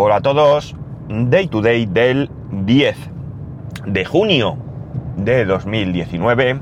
Hola 0.00 0.18
a 0.18 0.20
todos. 0.20 0.76
Day 1.08 1.48
to 1.48 1.60
day 1.60 1.84
del 1.84 2.30
10 2.52 2.96
de 3.84 4.04
junio 4.04 4.56
de 5.16 5.44
2019. 5.44 6.60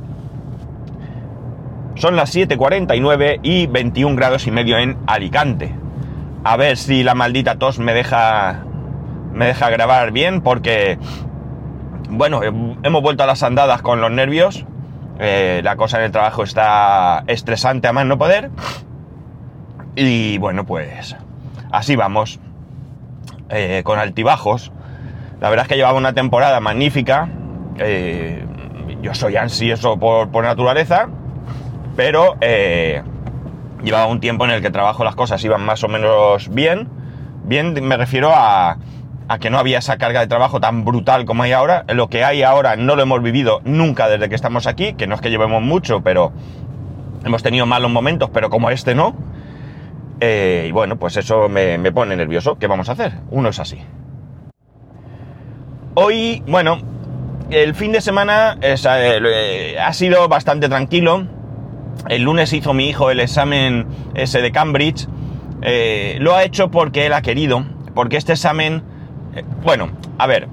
Son 1.96 2.16
las 2.16 2.34
7.49 2.34 3.40
y 3.42 3.66
21 3.66 4.16
grados 4.16 4.46
y 4.46 4.50
medio 4.50 4.78
en 4.78 4.96
Alicante. 5.06 5.74
A 6.44 6.56
ver 6.56 6.78
si 6.78 7.02
la 7.02 7.14
maldita 7.14 7.58
tos 7.58 7.78
me 7.78 7.92
deja 7.92 8.64
me 9.34 9.48
deja 9.48 9.68
grabar 9.68 10.12
bien 10.12 10.40
porque 10.40 10.98
bueno, 12.08 12.40
hemos 12.42 13.02
vuelto 13.02 13.22
a 13.22 13.26
las 13.26 13.42
andadas 13.42 13.82
con 13.82 14.00
los 14.00 14.10
nervios. 14.10 14.64
Eh, 15.18 15.60
la 15.62 15.76
cosa 15.76 15.98
en 15.98 16.04
el 16.04 16.10
trabajo 16.10 16.42
está 16.42 17.22
estresante 17.26 17.86
a 17.86 17.92
más 17.92 18.06
no 18.06 18.16
poder. 18.16 18.50
Y 19.94 20.38
bueno, 20.38 20.64
pues 20.64 21.14
así 21.70 21.96
vamos. 21.96 22.40
Eh, 23.48 23.82
con 23.84 23.98
altibajos. 23.98 24.72
La 25.40 25.50
verdad 25.50 25.64
es 25.66 25.68
que 25.68 25.76
llevaba 25.76 25.96
una 25.96 26.14
temporada 26.14 26.58
magnífica. 26.60 27.28
Eh, 27.78 28.44
yo 29.02 29.14
soy 29.14 29.36
ansioso 29.36 29.98
por, 29.98 30.30
por 30.30 30.42
naturaleza, 30.44 31.08
pero 31.94 32.36
eh, 32.40 33.02
llevaba 33.84 34.06
un 34.06 34.18
tiempo 34.18 34.44
en 34.46 34.50
el 34.50 34.62
que 34.62 34.70
trabajo 34.70 35.04
las 35.04 35.14
cosas 35.14 35.44
iban 35.44 35.64
más 35.64 35.84
o 35.84 35.88
menos 35.88 36.48
bien. 36.48 36.88
Bien 37.44 37.72
me 37.86 37.96
refiero 37.96 38.32
a, 38.34 38.78
a 39.28 39.38
que 39.38 39.50
no 39.50 39.58
había 39.58 39.78
esa 39.78 39.96
carga 39.96 40.20
de 40.20 40.26
trabajo 40.26 40.58
tan 40.60 40.84
brutal 40.84 41.24
como 41.24 41.44
hay 41.44 41.52
ahora. 41.52 41.84
Lo 41.94 42.08
que 42.08 42.24
hay 42.24 42.42
ahora 42.42 42.74
no 42.74 42.96
lo 42.96 43.02
hemos 43.02 43.22
vivido 43.22 43.60
nunca 43.64 44.08
desde 44.08 44.28
que 44.28 44.34
estamos 44.34 44.66
aquí, 44.66 44.94
que 44.94 45.06
no 45.06 45.14
es 45.14 45.20
que 45.20 45.30
llevemos 45.30 45.62
mucho, 45.62 46.00
pero 46.02 46.32
hemos 47.24 47.44
tenido 47.44 47.64
malos 47.66 47.92
momentos, 47.92 48.28
pero 48.32 48.50
como 48.50 48.70
este 48.70 48.96
no. 48.96 49.14
Eh, 50.20 50.66
y 50.68 50.72
bueno, 50.72 50.96
pues 50.96 51.16
eso 51.16 51.48
me, 51.48 51.78
me, 51.78 51.92
pone 51.92 52.16
nervioso. 52.16 52.58
¿Qué 52.58 52.66
vamos 52.66 52.88
a 52.88 52.92
hacer? 52.92 53.12
Uno 53.30 53.50
es 53.50 53.58
así. 53.58 53.78
Hoy, 55.94 56.42
bueno, 56.46 56.78
el 57.50 57.74
fin 57.74 57.92
de 57.92 58.00
semana 58.00 58.58
eh, 58.60 59.76
ha 59.78 59.92
sido 59.92 60.28
bastante 60.28 60.68
tranquilo. 60.68 61.26
El 62.08 62.22
lunes 62.22 62.52
hizo 62.52 62.74
mi 62.74 62.88
hijo 62.88 63.10
el 63.10 63.20
examen 63.20 63.86
ese 64.14 64.42
de 64.42 64.52
Cambridge. 64.52 65.06
Eh, 65.62 66.16
lo 66.20 66.34
ha 66.34 66.44
hecho 66.44 66.70
porque 66.70 67.06
él 67.06 67.12
ha 67.12 67.22
querido. 67.22 67.64
Porque 67.94 68.16
este 68.16 68.32
examen, 68.32 68.82
bueno, 69.62 69.90
a 70.18 70.26
ver, 70.26 70.48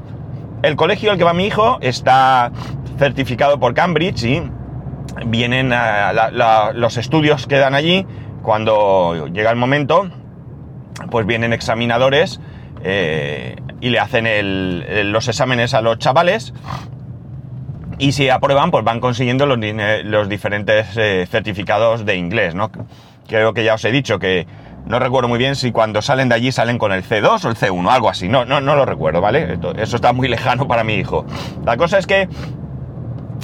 el 0.61 0.75
colegio 0.75 1.11
al 1.11 1.17
que 1.17 1.23
va 1.23 1.33
mi 1.33 1.45
hijo 1.45 1.77
está 1.81 2.51
certificado 2.97 3.59
por 3.59 3.73
Cambridge 3.73 4.23
y 4.23 4.43
vienen 5.25 5.73
a 5.73 6.71
los 6.73 6.97
estudios 6.97 7.47
que 7.47 7.57
dan 7.57 7.75
allí 7.75 8.05
cuando 8.43 9.27
llega 9.27 9.49
el 9.49 9.57
momento, 9.57 10.09
pues 11.09 11.25
vienen 11.25 11.53
examinadores 11.53 12.39
eh, 12.83 13.55
y 13.81 13.89
le 13.89 13.99
hacen 13.99 15.11
los 15.11 15.27
exámenes 15.27 15.73
a 15.73 15.81
los 15.81 15.97
chavales 15.97 16.53
y 17.97 18.11
si 18.11 18.29
aprueban, 18.29 18.69
pues 18.69 18.83
van 18.83 18.99
consiguiendo 18.99 19.45
los, 19.45 20.29
diferentes 20.29 20.97
eh, 20.97 21.25
certificados 21.29 22.05
de 22.05 22.15
inglés, 22.15 22.53
¿no? 22.53 22.69
Creo 23.27 23.53
que 23.53 23.63
ya 23.63 23.75
os 23.75 23.85
he 23.85 23.91
dicho 23.91 24.19
que 24.19 24.45
no 24.85 24.99
recuerdo 24.99 25.29
muy 25.29 25.39
bien 25.39 25.55
si 25.55 25.71
cuando 25.71 26.01
salen 26.01 26.27
de 26.27 26.35
allí 26.35 26.51
salen 26.51 26.77
con 26.77 26.91
el 26.91 27.03
C2 27.03 27.45
o 27.45 27.49
el 27.49 27.55
C1, 27.55 27.89
algo 27.89 28.09
así, 28.09 28.27
no, 28.27 28.43
no 28.45 28.59
lo 28.61 28.85
recuerdo, 28.85 29.21
¿vale? 29.21 29.57
Eso 29.77 29.95
está 29.95 30.11
muy 30.11 30.27
lejano 30.29 30.67
para 30.67 30.83
mi 30.83 30.95
hijo. 30.95 31.25
La 31.65 31.77
cosa 31.77 31.97
es 31.97 32.07
que 32.07 32.27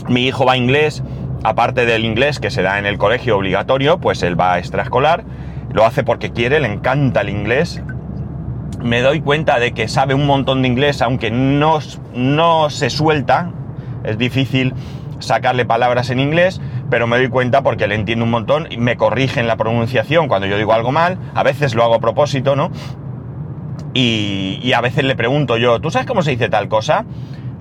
mi 0.07 0.25
hijo 0.25 0.45
va 0.45 0.53
a 0.53 0.57
inglés 0.57 1.03
aparte 1.43 1.85
del 1.85 2.05
inglés 2.05 2.39
que 2.39 2.51
se 2.51 2.61
da 2.61 2.79
en 2.79 2.85
el 2.85 2.97
colegio 2.97 3.37
obligatorio, 3.37 3.99
pues 3.99 4.23
él 4.23 4.39
va 4.39 4.53
a 4.53 4.59
extraescolar, 4.59 5.23
lo 5.71 5.85
hace 5.85 6.03
porque 6.03 6.31
quiere, 6.31 6.59
le 6.59 6.67
encanta 6.67 7.21
el 7.21 7.29
inglés. 7.29 7.81
Me 8.81 9.01
doy 9.01 9.21
cuenta 9.21 9.59
de 9.59 9.73
que 9.73 9.87
sabe 9.87 10.13
un 10.13 10.25
montón 10.25 10.61
de 10.61 10.67
inglés, 10.67 11.01
aunque 11.01 11.31
no, 11.31 11.79
no 12.13 12.69
se 12.69 12.89
suelta, 12.89 13.51
es 14.03 14.17
difícil 14.17 14.73
sacarle 15.19 15.65
palabras 15.65 16.09
en 16.09 16.19
inglés, 16.19 16.61
pero 16.89 17.05
me 17.05 17.17
doy 17.17 17.29
cuenta 17.29 17.61
porque 17.61 17.87
le 17.87 17.95
entiendo 17.95 18.25
un 18.25 18.31
montón 18.31 18.67
y 18.69 18.77
me 18.77 18.95
corrigen 18.95 19.47
la 19.47 19.57
pronunciación 19.57 20.27
cuando 20.27 20.47
yo 20.47 20.57
digo 20.57 20.73
algo 20.73 20.91
mal, 20.91 21.17
a 21.35 21.43
veces 21.43 21.75
lo 21.75 21.83
hago 21.83 21.95
a 21.95 21.99
propósito, 21.99 22.55
¿no? 22.55 22.71
Y, 23.93 24.59
y 24.61 24.73
a 24.73 24.81
veces 24.81 25.03
le 25.03 25.15
pregunto 25.15 25.57
yo, 25.57 25.81
¿tú 25.81 25.91
sabes 25.91 26.07
cómo 26.07 26.21
se 26.21 26.31
dice 26.31 26.47
tal 26.47 26.69
cosa? 26.69 27.05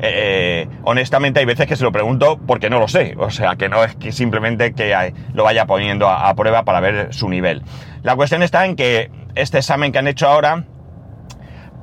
Eh, 0.00 0.69
honestamente 0.84 1.41
hay 1.41 1.47
veces 1.47 1.66
que 1.66 1.75
se 1.75 1.82
lo 1.82 1.91
pregunto 1.91 2.38
porque 2.47 2.70
no 2.70 2.78
lo 2.78 2.86
sé, 2.86 3.16
o 3.19 3.31
sea 3.31 3.56
que 3.56 3.69
no 3.69 3.82
es 3.82 3.97
que 3.97 4.12
simplemente 4.12 4.72
que 4.72 5.12
lo 5.34 5.42
vaya 5.42 5.66
poniendo 5.66 6.09
a, 6.09 6.32
prueba 6.34 6.62
para 6.62 6.81
ver 6.81 7.12
su 7.12 7.28
nivel. 7.28 7.62
La 8.03 8.14
cuestión 8.14 8.42
está 8.42 8.64
en 8.64 8.76
que 8.76 9.10
este 9.34 9.59
examen 9.59 9.91
que 9.91 9.98
han 9.98 10.06
hecho 10.06 10.28
ahora, 10.28 10.64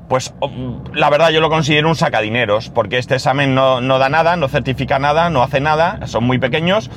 pues 0.07 0.33
la 0.93 1.09
verdad 1.09 1.31
yo 1.31 1.41
lo 1.41 1.49
considero 1.49 1.89
un 1.89 1.95
sacadineros, 1.95 2.69
porque 2.69 2.97
este 2.97 3.15
examen 3.15 3.53
no, 3.53 3.81
no 3.81 3.99
da 3.99 4.07
nada, 4.07 4.37
no 4.37 4.47
certifica 4.47 4.97
nada, 4.97 5.29
no 5.29 5.43
hace 5.43 5.59
nada, 5.59 6.07
son 6.07 6.23
muy 6.23 6.37
pequeños, 6.37 6.89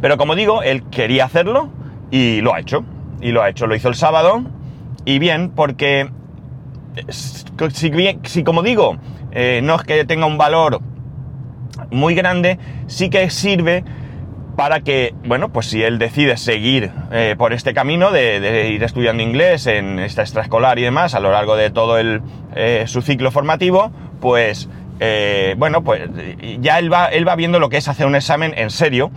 pero 0.00 0.16
como 0.16 0.36
digo, 0.36 0.62
él 0.62 0.84
quería 0.90 1.26
hacerlo 1.26 1.70
y 2.10 2.40
lo 2.40 2.54
ha 2.54 2.60
hecho, 2.60 2.82
y 3.20 3.32
lo 3.32 3.42
ha 3.42 3.50
hecho, 3.50 3.66
lo 3.66 3.74
hizo 3.74 3.88
el 3.88 3.94
sábado, 3.94 4.42
y 5.04 5.18
bien, 5.18 5.50
porque 5.50 6.08
si, 7.08 7.92
si 8.24 8.44
como 8.44 8.62
digo, 8.62 8.96
eh, 9.38 9.60
no 9.62 9.74
es 9.74 9.82
que 9.82 10.06
tenga 10.06 10.24
un 10.24 10.38
valor 10.38 10.80
muy 11.90 12.14
grande, 12.14 12.58
sí 12.86 13.10
que 13.10 13.28
sirve 13.28 13.84
para 14.56 14.80
que, 14.80 15.14
bueno, 15.26 15.50
pues 15.50 15.66
si 15.66 15.82
él 15.82 15.98
decide 15.98 16.38
seguir 16.38 16.90
eh, 17.12 17.34
por 17.36 17.52
este 17.52 17.74
camino 17.74 18.10
de, 18.12 18.70
ir 18.70 18.82
estudiando 18.82 19.22
inglés 19.22 19.66
en 19.66 19.98
esta 19.98 20.22
extraescolar 20.22 20.78
y 20.78 20.82
demás 20.84 21.14
a 21.14 21.20
lo 21.20 21.30
largo 21.30 21.54
de 21.54 21.68
todo 21.68 21.98
el, 21.98 22.22
eh, 22.54 22.84
su 22.86 23.02
ciclo 23.02 23.30
formativo, 23.30 23.92
pues, 24.22 24.70
bueno, 25.58 25.84
pues 25.84 26.08
ya 26.60 26.78
él 26.78 26.90
va, 26.90 27.08
él 27.08 27.28
va 27.28 27.36
viendo 27.36 27.60
lo 27.60 27.68
que 27.68 27.76
es 27.76 27.88
hacer 27.88 28.06
un 28.06 28.16
examen 28.16 28.54
en 28.56 28.70
serio, 28.70 29.10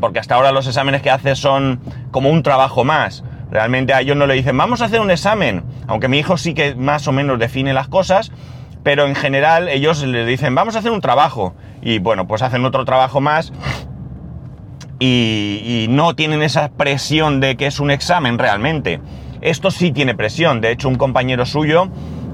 porque 0.00 0.18
hasta 0.18 0.34
ahora 0.36 0.50
los 0.50 0.66
exámenes 0.66 1.02
que 1.02 1.10
hace 1.10 1.36
son 1.36 1.80
como 2.10 2.30
un 2.30 2.42
trabajo 2.42 2.84
más. 2.84 3.22
Realmente 3.50 3.92
a 3.92 4.00
ellos 4.00 4.16
no 4.16 4.26
le 4.26 4.32
dicen, 4.32 4.56
vamos 4.56 4.80
a 4.80 4.86
hacer 4.86 5.02
un 5.02 5.10
examen, 5.10 5.62
aunque 5.86 6.08
mi 6.08 6.18
hijo 6.18 6.38
sí 6.38 6.54
que 6.54 6.74
más 6.74 7.06
o 7.06 7.12
menos 7.12 7.38
define 7.38 7.74
las 7.74 7.88
cosas, 7.88 8.32
pero 8.84 9.06
en 9.06 9.16
general 9.16 9.68
ellos 9.68 10.04
le 10.04 10.24
dicen, 10.26 10.54
vamos 10.54 10.76
a 10.76 10.78
hacer 10.78 10.92
un 10.92 11.00
trabajo. 11.00 11.54
Y 11.82 11.98
bueno, 11.98 12.28
pues 12.28 12.42
hacen 12.42 12.64
otro 12.64 12.84
trabajo 12.84 13.20
más 13.20 13.52
y, 15.00 15.62
y, 15.64 15.86
no 15.88 16.14
tienen 16.14 16.42
esa 16.42 16.68
presión 16.68 17.40
de 17.40 17.56
que 17.56 17.66
es 17.66 17.80
un 17.80 17.90
examen 17.90 18.38
realmente. 18.38 19.00
Esto 19.40 19.70
sí 19.70 19.90
tiene 19.90 20.14
presión. 20.14 20.60
De 20.60 20.70
hecho, 20.70 20.88
un 20.88 20.94
compañero 20.96 21.44
suyo 21.46 21.88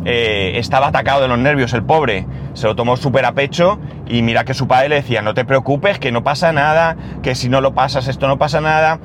eh, 0.04 0.52
estaba 0.56 0.88
atacado 0.88 1.22
de 1.22 1.28
los 1.28 1.38
nervios, 1.38 1.72
el 1.72 1.84
pobre. 1.84 2.26
Se 2.54 2.66
lo 2.66 2.74
tomó 2.74 2.96
súper 2.96 3.24
a 3.24 3.32
pecho 3.32 3.78
y 4.06 4.22
mira 4.22 4.44
que 4.44 4.54
su 4.54 4.66
padre 4.66 4.88
le 4.88 4.94
decía, 4.96 5.22
no 5.22 5.34
te 5.34 5.44
preocupes, 5.44 5.98
que 5.98 6.10
no 6.12 6.24
pasa 6.24 6.52
nada, 6.52 6.96
que 7.22 7.34
si 7.34 7.48
no 7.48 7.60
lo 7.60 7.74
pasas 7.74 8.08
esto 8.08 8.26
no 8.26 8.38
pasa 8.38 8.60
nada. 8.60 8.98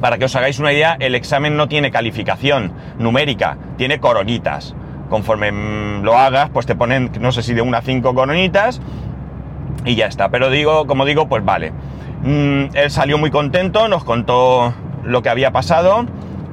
Para 0.00 0.18
que 0.18 0.26
os 0.26 0.36
hagáis 0.36 0.58
una 0.58 0.72
idea, 0.72 0.96
el 0.98 1.14
examen 1.14 1.56
no 1.56 1.68
tiene 1.68 1.90
calificación 1.90 2.72
numérica, 2.98 3.56
tiene 3.78 4.00
coronitas 4.00 4.74
conforme 5.12 5.52
lo 6.02 6.16
hagas, 6.16 6.48
pues 6.48 6.64
te 6.64 6.74
ponen, 6.74 7.12
no 7.20 7.32
sé 7.32 7.42
si 7.42 7.52
de 7.52 7.60
una 7.60 7.78
a 7.78 7.82
cinco 7.82 8.14
coronitas 8.14 8.80
y 9.84 9.94
ya 9.94 10.06
está. 10.06 10.30
Pero 10.30 10.48
digo, 10.48 10.86
como 10.86 11.04
digo, 11.04 11.28
pues 11.28 11.44
vale. 11.44 11.70
Mm, 12.22 12.74
él 12.74 12.90
salió 12.90 13.18
muy 13.18 13.30
contento, 13.30 13.88
nos 13.88 14.04
contó 14.04 14.72
lo 15.04 15.22
que 15.22 15.28
había 15.28 15.50
pasado. 15.50 16.06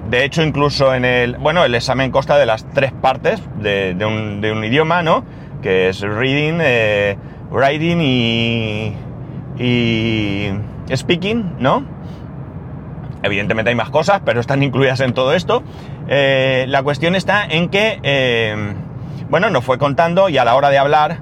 De 0.10 0.26
hecho, 0.26 0.44
incluso 0.44 0.94
en 0.94 1.06
el, 1.06 1.38
bueno, 1.38 1.64
el 1.64 1.74
examen 1.74 2.12
consta 2.12 2.38
de 2.38 2.46
las 2.46 2.66
tres 2.74 2.92
partes 2.92 3.42
de, 3.62 3.94
de, 3.94 4.06
un, 4.06 4.42
de 4.42 4.52
un, 4.52 4.62
idioma, 4.66 5.04
¿no? 5.04 5.24
Que 5.62 5.88
es 5.88 6.02
reading, 6.02 6.60
eh, 6.62 7.18
writing 7.52 8.02
y, 8.02 8.94
y 9.58 10.52
speaking, 10.94 11.56
¿no? 11.60 11.86
Evidentemente 13.24 13.70
hay 13.70 13.76
más 13.76 13.90
cosas, 13.90 14.22
pero 14.24 14.40
están 14.40 14.64
incluidas 14.64 15.00
en 15.02 15.14
todo 15.14 15.34
esto. 15.34 15.64
Eh, 16.08 16.66
la 16.68 16.84
cuestión 16.84 17.16
está 17.16 17.46
en 17.46 17.70
que, 17.70 18.00
eh, 18.04 18.74
bueno, 19.30 19.50
nos 19.50 19.64
fue 19.64 19.78
contando 19.78 20.30
y 20.30 20.38
a 20.38 20.46
la 20.46 20.56
hora 20.56 20.70
de 20.70 20.78
hablar, 20.78 21.20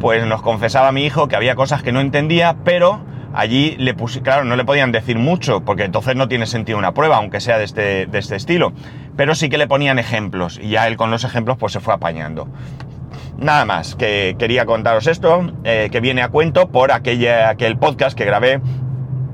pues 0.00 0.24
nos 0.26 0.42
confesaba 0.42 0.92
mi 0.92 1.04
hijo 1.04 1.28
que 1.28 1.36
había 1.36 1.54
cosas 1.54 1.82
que 1.82 1.92
no 1.92 2.00
entendía, 2.00 2.56
pero 2.64 3.00
allí 3.34 3.76
le 3.78 3.94
puse, 3.94 4.20
claro, 4.22 4.44
no 4.44 4.56
le 4.56 4.64
podían 4.64 4.92
decir 4.92 5.18
mucho, 5.18 5.64
porque 5.64 5.84
entonces 5.84 6.16
no 6.16 6.28
tiene 6.28 6.46
sentido 6.46 6.78
una 6.78 6.92
prueba, 6.92 7.16
aunque 7.16 7.40
sea 7.40 7.58
de 7.58 7.64
este, 7.64 8.06
de 8.06 8.18
este 8.18 8.36
estilo. 8.36 8.72
Pero 9.16 9.34
sí 9.34 9.48
que 9.48 9.58
le 9.58 9.66
ponían 9.66 9.98
ejemplos, 9.98 10.60
y 10.62 10.70
ya 10.70 10.86
él 10.86 10.96
con 10.96 11.10
los 11.10 11.24
ejemplos 11.24 11.56
pues 11.58 11.72
se 11.72 11.80
fue 11.80 11.94
apañando. 11.94 12.48
Nada 13.38 13.64
más, 13.64 13.94
que 13.94 14.36
quería 14.38 14.66
contaros 14.66 15.06
esto, 15.06 15.52
eh, 15.64 15.88
que 15.90 16.00
viene 16.00 16.22
a 16.22 16.28
cuento 16.28 16.68
por 16.68 16.92
aquella, 16.92 17.48
aquel 17.48 17.78
podcast 17.78 18.16
que 18.16 18.24
grabé 18.24 18.60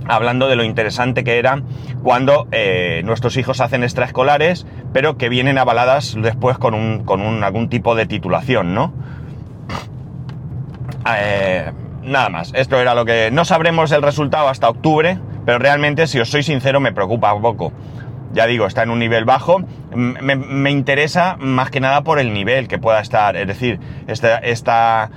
hablando 0.07 0.49
de 0.49 0.57
lo 0.57 0.65
interesante 0.65 1.25
que 1.25 1.39
era 1.39 1.63
cuando 2.03 2.47
eh, 2.53 3.03
nuestros 3.05 3.37
hijos 3.37 3.61
hacen 3.61 3.83
extraescolares, 3.83 4.67
pero 4.93 5.17
que 5.17 5.29
vienen 5.29 5.59
avaladas 5.59 6.17
después 6.21 6.59
con, 6.59 6.75
un, 6.75 7.05
con 7.05 7.43
algún 7.43 7.69
tipo 7.69 7.95
de 7.95 8.07
titulación, 8.07 8.75
¿no? 8.75 8.93
Eh, 11.17 11.73
nada 12.03 12.29
más, 12.29 12.53
esto 12.55 12.79
era 12.79 12.95
lo 12.95 13.05
que... 13.05 13.31
No 13.33 13.45
sabremos 13.45 13.93
el 13.93 14.03
resultado 14.03 14.49
hasta 14.49 14.69
octubre, 14.69 15.19
pero 15.45 15.59
realmente, 15.59 16.07
si 16.07 16.21
os 16.21 16.31
soy 16.31 16.43
sincero, 16.43 16.81
me 16.81 16.93
preocupa 16.93 17.33
un 17.33 17.43
poco. 17.43 17.73
ya 18.33 18.47
digo, 18.47 18.67
está 18.67 18.83
en 18.83 18.91
un 18.91 18.99
nivel 18.99 19.25
bajo. 19.25 19.63
Me, 19.95 20.37
me 20.37 20.71
interesa 20.71 21.37
más 21.39 21.71
que 21.71 21.81
nada 21.81 22.03
por 22.03 22.19
el 22.19 22.33
nivel 22.33 22.69
que 22.69 22.79
pueda 22.79 23.01
estar. 23.01 23.37
Es 23.37 23.47
decir, 23.47 23.79
esta, 24.07 24.39
esta, 24.39 25.11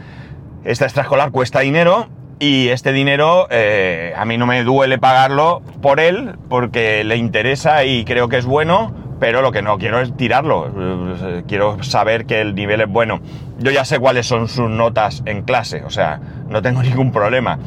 esta 0.63 0.85
extraescolar 0.85 1.31
cuesta 1.31 1.59
dinero 1.61 2.07
y 2.39 2.69
este 2.69 2.93
dinero 2.93 3.47
eh, 3.49 4.13
a 4.15 4.25
mí 4.25 4.37
no 4.37 4.45
me 4.45 4.63
duele 4.63 4.97
pagarlo 4.97 5.61
por 5.81 5.99
él 5.99 6.35
porque 6.49 7.03
le 7.03 7.17
interesa 7.17 7.83
y 7.83 8.05
creo 8.05 8.29
que 8.29 8.37
es 8.37 8.45
bueno, 8.45 8.93
pero 9.19 9.41
lo 9.41 9.51
que 9.51 9.61
no 9.61 9.77
quiero 9.77 9.99
es 9.99 10.15
tirarlo. 10.15 10.71
Eh, 10.77 11.43
quiero 11.47 11.83
saber 11.83 12.25
que 12.25 12.41
el 12.41 12.53
nivel 12.53 12.81
es 12.81 12.87
bueno. 12.87 13.19
Yo 13.59 13.71
ya 13.71 13.85
sé 13.85 13.99
cuáles 13.99 14.27
son 14.27 14.47
sus 14.47 14.69
notas 14.69 15.23
en 15.25 15.41
clase, 15.41 15.83
o 15.83 15.89
sea, 15.89 16.19
no 16.47 16.61
tengo 16.61 16.83
ningún 16.83 17.11
problema 17.11 17.57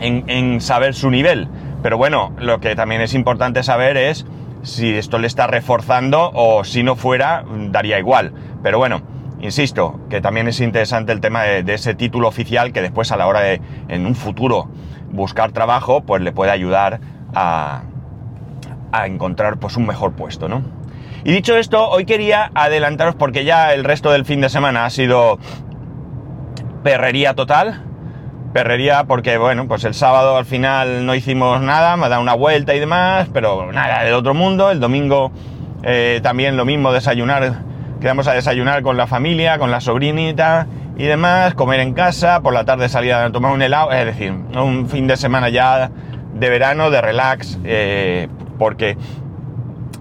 en, 0.00 0.24
en 0.28 0.60
saber 0.60 0.94
su 0.94 1.10
nivel. 1.10 1.48
Pero 1.82 1.98
bueno, 1.98 2.32
lo 2.38 2.60
que 2.60 2.74
también 2.74 3.02
es 3.02 3.14
importante 3.14 3.62
saber 3.62 3.96
es 3.96 4.26
si 4.62 4.94
esto 4.94 5.18
le 5.18 5.26
está 5.26 5.46
reforzando 5.46 6.30
o 6.34 6.64
si 6.64 6.82
no 6.82 6.96
fuera, 6.96 7.44
daría 7.70 7.98
igual. 7.98 8.32
Pero 8.62 8.78
bueno, 8.78 9.02
insisto, 9.40 10.00
que 10.10 10.20
también 10.20 10.48
es 10.48 10.60
interesante 10.60 11.12
el 11.12 11.20
tema 11.20 11.42
de, 11.42 11.74
ese 11.74 11.94
título 11.94 12.28
oficial 12.28 12.72
que 12.72 12.82
después 12.82 13.12
a 13.12 13.16
la 13.16 13.26
hora 13.26 13.40
de, 13.40 13.60
en 13.88 14.06
un 14.06 14.14
futuro, 14.14 14.68
buscar 15.10 15.52
trabajo, 15.52 16.02
pues 16.02 16.22
le 16.22 16.32
puede 16.32 16.50
ayudar 16.50 17.00
a, 17.34 17.82
a 18.92 19.06
encontrar 19.06 19.58
pues 19.58 19.76
un 19.76 19.86
mejor 19.86 20.12
puesto, 20.12 20.48
¿no? 20.48 20.62
Y 21.24 21.32
dicho 21.32 21.56
esto, 21.56 21.88
hoy 21.88 22.04
quería 22.04 22.50
adelantaros 22.54 23.14
porque 23.14 23.44
ya 23.44 23.74
el 23.74 23.84
resto 23.84 24.10
del 24.12 24.24
fin 24.24 24.40
de 24.40 24.48
semana 24.48 24.84
ha 24.84 24.90
sido 24.90 25.38
perrería 26.82 27.34
total. 27.34 27.82
Perrería 28.52 29.04
porque, 29.04 29.36
bueno, 29.36 29.68
pues 29.68 29.84
el 29.84 29.94
sábado 29.94 30.36
al 30.36 30.46
final 30.46 31.04
no 31.04 31.14
hicimos 31.14 31.60
nada, 31.60 31.96
me 31.96 32.06
ha 32.06 32.08
dado 32.08 32.22
una 32.22 32.34
vuelta 32.34 32.74
y 32.74 32.80
demás, 32.80 33.28
pero 33.32 33.70
nada 33.72 34.04
del 34.04 34.14
otro 34.14 34.32
mundo. 34.32 34.70
El 34.70 34.80
domingo 34.80 35.32
eh, 35.82 36.20
también 36.22 36.56
lo 36.56 36.64
mismo, 36.64 36.92
desayunar, 36.92 37.62
quedamos 38.00 38.28
a 38.28 38.34
desayunar 38.34 38.82
con 38.82 38.96
la 38.96 39.06
familia, 39.06 39.58
con 39.58 39.70
la 39.70 39.80
sobrinita 39.80 40.66
y 40.96 41.04
demás, 41.04 41.54
comer 41.54 41.80
en 41.80 41.94
casa, 41.94 42.40
por 42.40 42.52
la 42.52 42.64
tarde 42.64 42.88
salir 42.88 43.12
a 43.12 43.30
tomar 43.30 43.52
un 43.52 43.62
helado, 43.62 43.92
es 43.92 44.04
decir, 44.04 44.32
un 44.32 44.88
fin 44.88 45.06
de 45.06 45.16
semana 45.16 45.48
ya 45.48 45.90
de 46.34 46.48
verano, 46.50 46.90
de 46.90 47.00
relax, 47.00 47.58
eh, 47.64 48.28
porque 48.58 48.96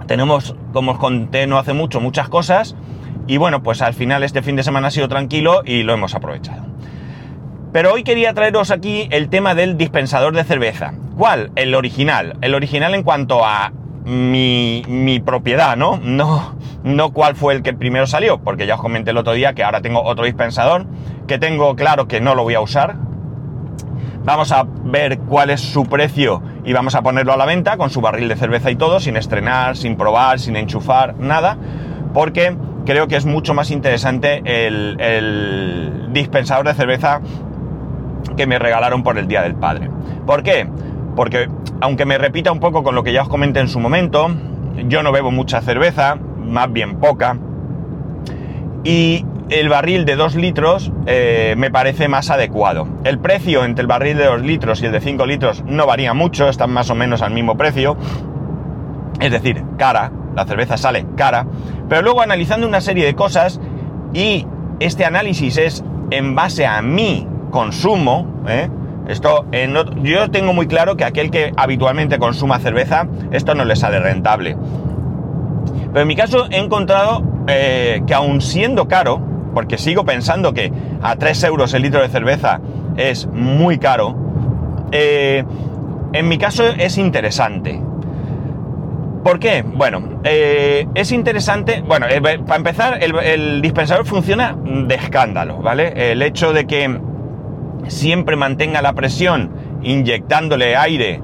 tenemos, 0.08 0.56
como 0.74 0.94
os 0.94 0.98
conté 0.98 1.48
no 1.48 1.58
hace 1.58 1.74
mucho, 1.74 2.00
muchas 2.00 2.30
cosas, 2.30 2.76
y 3.28 3.38
bueno, 3.38 3.62
pues 3.62 3.82
al 3.82 3.94
final 3.94 4.24
este 4.24 4.42
fin 4.42 4.56
de 4.56 4.64
semana 4.64 4.88
ha 4.88 4.92
sido 4.92 5.08
tranquilo 5.08 5.62
y 5.66 5.84
lo 5.84 5.94
hemos 5.94 6.16
aprovechado. 6.16 6.66
Pero 7.74 7.94
hoy 7.94 8.04
quería 8.04 8.34
traeros 8.34 8.72
aquí 8.72 9.08
el 9.12 9.30
tema 9.30 9.54
del 9.54 9.78
dispensador 9.78 10.34
de 10.34 10.46
cerveza. 10.46 10.94
¿Cuál? 11.18 11.52
El 11.56 11.76
original. 11.76 12.38
El 12.42 12.56
original 12.56 12.96
en 12.96 13.04
cuanto 13.04 13.46
a 13.46 13.74
mi, 14.08 14.84
mi, 14.88 15.20
propiedad, 15.20 15.76
¿no? 15.76 16.00
¿no? 16.02 16.56
No 16.84 17.12
cuál 17.12 17.36
fue 17.36 17.54
el 17.54 17.62
que 17.62 17.74
primero 17.74 18.08
salió, 18.08 18.40
porque 18.40 18.66
ya 18.66 18.76
os 18.76 18.82
comenté 18.82 19.12
el 19.12 19.18
otro 19.18 19.34
día 19.34 19.54
que 19.54 19.64
ahora 19.64 19.82
tengo 19.82 20.02
otro 20.02 20.24
dispensador, 20.24 20.86
que 21.28 21.38
tengo 21.38 21.76
claro 21.76 22.08
que 22.08 22.22
no 22.22 22.34
lo 22.34 22.44
voy 22.44 22.54
a 22.54 22.62
usar. 22.62 22.96
Vamos 24.24 24.54
a 24.54 24.66
ver 24.86 25.20
cuál 25.20 25.50
es 25.50 25.60
su 25.60 25.86
precio 25.86 26.42
y 26.64 26.72
vamos 26.72 26.96
a 26.96 27.02
ponerlo 27.02 27.34
a 27.34 27.38
la 27.38 27.46
venta 27.46 27.76
con 27.76 27.90
su 27.90 28.00
barril 28.00 28.30
de 28.30 28.38
cerveza 28.38 28.72
y 28.72 28.78
todo, 28.78 29.02
sin 29.02 29.18
estrenar, 29.18 29.76
sin 29.76 29.98
probar, 29.98 30.40
sin 30.40 30.56
enchufar, 30.56 31.16
nada, 31.18 31.58
porque 32.14 32.56
creo 32.86 33.10
que 33.10 33.18
es 33.18 33.26
mucho 33.26 33.54
más 33.54 33.72
interesante 33.72 34.42
el, 34.46 35.00
el 35.02 36.14
dispensador 36.14 36.66
de 36.66 36.74
cerveza 36.74 37.20
que 38.38 38.48
me 38.48 38.58
regalaron 38.58 39.04
por 39.04 39.18
el 39.18 39.28
Día 39.28 39.42
del 39.42 39.56
Padre. 39.56 39.90
¿Por 40.26 40.44
qué? 40.44 40.68
Porque, 41.18 41.50
aunque 41.82 42.06
me 42.06 42.18
repita 42.18 42.52
un 42.52 42.60
poco 42.60 42.84
con 42.84 42.96
lo 42.96 43.04
que 43.04 43.14
ya 43.14 43.22
os 43.24 43.30
comenté 43.30 43.60
en 43.60 43.68
su 43.68 43.80
momento, 43.80 44.30
yo 44.88 45.04
no 45.04 45.12
bebo 45.12 45.32
mucha 45.32 45.62
cerveza, 45.62 46.16
más 46.16 46.72
bien 46.72 47.00
poca, 47.00 47.38
y 48.84 49.26
el 49.50 49.70
barril 49.70 50.06
de 50.06 50.16
2 50.16 50.36
litros 50.36 50.92
eh, 51.06 51.56
me 51.58 51.72
parece 51.72 52.08
más 52.08 52.30
adecuado. 52.30 52.88
El 53.04 53.20
precio 53.20 53.64
entre 53.64 53.82
el 53.82 53.88
barril 53.88 54.18
de 54.18 54.26
2 54.26 54.42
litros 54.42 54.82
y 54.82 54.86
el 54.86 54.92
de 54.92 55.00
5 55.00 55.26
litros 55.26 55.64
no 55.66 55.86
varía 55.86 56.14
mucho, 56.14 56.50
están 56.50 56.72
más 56.72 56.90
o 56.90 56.96
menos 56.96 57.22
al 57.22 57.32
mismo 57.32 57.58
precio. 57.58 57.98
Es 59.20 59.32
decir, 59.32 59.64
cara, 59.78 60.12
la 60.36 60.46
cerveza 60.46 60.78
sale 60.78 61.06
cara. 61.16 61.48
Pero 61.90 62.02
luego 62.02 62.22
analizando 62.22 62.68
una 62.68 62.82
serie 62.82 63.06
de 63.06 63.16
cosas, 63.16 63.60
y 64.14 64.46
este 64.80 65.06
análisis 65.06 65.58
es 65.58 65.84
en 66.12 66.36
base 66.36 66.66
a 66.66 66.82
mí 66.82 67.28
consumo, 67.52 68.44
¿eh? 68.48 68.70
Esto 69.08 69.46
yo 70.04 70.30
tengo 70.32 70.54
muy 70.54 70.68
claro 70.68 70.98
que 70.98 71.06
aquel 71.06 71.32
que 71.32 71.54
habitualmente 71.56 72.20
consuma 72.20 72.60
cerveza, 72.60 73.08
esto 73.32 73.56
no 73.56 73.66
le 73.66 73.76
sale 73.76 74.00
rentable. 74.00 74.58
Pero 75.88 76.02
en 76.02 76.08
mi 76.08 76.16
caso 76.16 76.48
he 76.50 76.58
encontrado 76.58 77.24
eh, 77.48 78.02
que 78.06 78.14
aun 78.14 78.42
siendo 78.42 78.88
caro, 78.88 79.22
porque 79.54 79.78
sigo 79.78 80.06
pensando 80.06 80.54
que 80.54 80.72
a 81.02 81.16
3 81.16 81.44
euros 81.46 81.74
el 81.74 81.84
litro 81.84 82.02
de 82.02 82.10
cerveza 82.10 82.60
es 82.98 83.28
muy 83.28 83.78
caro, 83.78 84.16
eh, 84.92 85.44
en 86.14 86.28
mi 86.28 86.38
caso 86.38 86.64
es 86.78 86.98
interesante. 86.98 87.82
¿Por 89.24 89.40
qué? 89.40 89.62
Bueno, 89.62 90.22
es 90.24 91.12
interesante. 91.12 91.84
Bueno, 91.86 92.06
para 92.46 92.56
empezar, 92.56 93.00
el, 93.04 93.62
dispensador 93.62 94.06
funciona 94.06 94.56
de 94.64 94.96
escándalo, 94.96 95.58
¿vale? 95.58 96.12
El 96.12 96.22
hecho 96.22 96.54
de 96.54 96.66
que 96.66 96.98
siempre 97.90 98.36
mantenga 98.36 98.82
la 98.82 98.94
presión 98.94 99.52
inyectándole 99.82 100.76
aire 100.76 101.22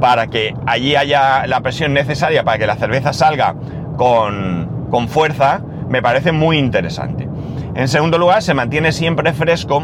para 0.00 0.28
que 0.28 0.54
allí 0.66 0.96
haya 0.96 1.46
la 1.46 1.60
presión 1.60 1.92
necesaria 1.92 2.42
para 2.42 2.58
que 2.58 2.66
la 2.66 2.76
cerveza 2.76 3.12
salga 3.12 3.54
con, 3.96 4.86
con 4.90 5.08
fuerza, 5.08 5.62
me 5.88 6.02
parece 6.02 6.32
muy 6.32 6.58
interesante. 6.58 7.28
En 7.74 7.88
segundo 7.88 8.18
lugar, 8.18 8.42
se 8.42 8.54
mantiene 8.54 8.92
siempre 8.92 9.32
fresco, 9.32 9.82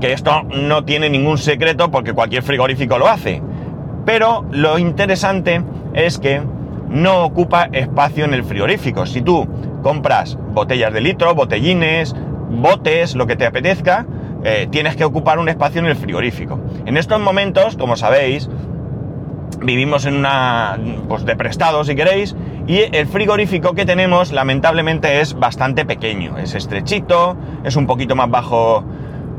que 0.00 0.12
esto 0.12 0.42
no 0.42 0.84
tiene 0.84 1.10
ningún 1.10 1.38
secreto 1.38 1.90
porque 1.90 2.12
cualquier 2.12 2.42
frigorífico 2.42 2.98
lo 2.98 3.08
hace. 3.08 3.42
Pero 4.04 4.44
lo 4.50 4.78
interesante 4.78 5.62
es 5.94 6.18
que 6.18 6.42
no 6.88 7.24
ocupa 7.24 7.68
espacio 7.72 8.24
en 8.24 8.34
el 8.34 8.44
frigorífico. 8.44 9.06
Si 9.06 9.22
tú 9.22 9.48
compras 9.82 10.36
botellas 10.52 10.92
de 10.92 11.00
litro, 11.00 11.34
botellines, 11.34 12.14
botes, 12.50 13.14
lo 13.14 13.26
que 13.26 13.36
te 13.36 13.46
apetezca, 13.46 14.06
eh, 14.44 14.68
tienes 14.70 14.96
que 14.96 15.04
ocupar 15.04 15.38
un 15.38 15.48
espacio 15.48 15.80
en 15.80 15.86
el 15.86 15.96
frigorífico. 15.96 16.60
En 16.86 16.96
estos 16.96 17.20
momentos, 17.20 17.76
como 17.76 17.96
sabéis, 17.96 18.48
vivimos 19.60 20.06
en 20.06 20.16
una, 20.16 20.78
pues 21.08 21.24
de 21.24 21.36
prestado 21.36 21.84
si 21.84 21.94
queréis, 21.94 22.34
y 22.66 22.80
el 22.92 23.06
frigorífico 23.06 23.74
que 23.74 23.84
tenemos 23.84 24.32
lamentablemente 24.32 25.20
es 25.20 25.34
bastante 25.34 25.84
pequeño, 25.84 26.38
es 26.38 26.54
estrechito, 26.54 27.36
es 27.64 27.76
un 27.76 27.86
poquito 27.86 28.16
más 28.16 28.30
bajo 28.30 28.82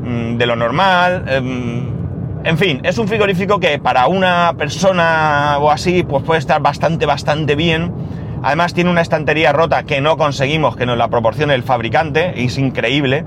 mm, 0.02 0.36
de 0.36 0.46
lo 0.46 0.56
normal, 0.56 1.24
em, 1.28 2.04
en 2.44 2.58
fin, 2.58 2.80
es 2.82 2.98
un 2.98 3.08
frigorífico 3.08 3.58
que 3.58 3.78
para 3.78 4.06
una 4.06 4.52
persona 4.58 5.56
o 5.60 5.70
así 5.70 6.02
pues 6.02 6.22
puede 6.22 6.40
estar 6.40 6.60
bastante, 6.60 7.06
bastante 7.06 7.56
bien. 7.56 7.90
Además 8.42 8.74
tiene 8.74 8.90
una 8.90 9.00
estantería 9.00 9.50
rota 9.52 9.84
que 9.84 10.02
no 10.02 10.18
conseguimos 10.18 10.76
que 10.76 10.84
nos 10.84 10.98
la 10.98 11.08
proporcione 11.08 11.54
el 11.54 11.62
fabricante, 11.62 12.44
es 12.44 12.58
increíble. 12.58 13.24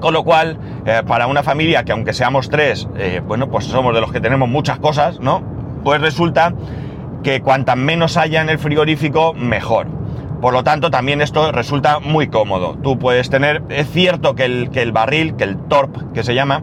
Con 0.00 0.14
lo 0.14 0.24
cual, 0.24 0.58
eh, 0.86 1.02
para 1.06 1.26
una 1.26 1.42
familia 1.42 1.84
que 1.84 1.92
aunque 1.92 2.12
seamos 2.12 2.48
tres, 2.48 2.88
eh, 2.96 3.20
bueno, 3.24 3.48
pues 3.48 3.66
somos 3.66 3.94
de 3.94 4.00
los 4.00 4.10
que 4.10 4.20
tenemos 4.20 4.48
muchas 4.48 4.78
cosas, 4.78 5.20
¿no? 5.20 5.42
Pues 5.84 6.00
resulta 6.00 6.54
que 7.22 7.42
cuantas 7.42 7.76
menos 7.76 8.16
haya 8.16 8.40
en 8.40 8.48
el 8.48 8.58
frigorífico, 8.58 9.34
mejor. 9.34 9.88
Por 10.40 10.54
lo 10.54 10.64
tanto, 10.64 10.90
también 10.90 11.20
esto 11.20 11.52
resulta 11.52 12.00
muy 12.00 12.28
cómodo. 12.28 12.78
Tú 12.82 12.98
puedes 12.98 13.28
tener, 13.28 13.62
es 13.68 13.90
cierto 13.90 14.34
que 14.34 14.46
el, 14.46 14.70
que 14.70 14.80
el 14.80 14.92
barril, 14.92 15.36
que 15.36 15.44
el 15.44 15.58
torp, 15.58 16.14
que 16.14 16.22
se 16.22 16.34
llama, 16.34 16.62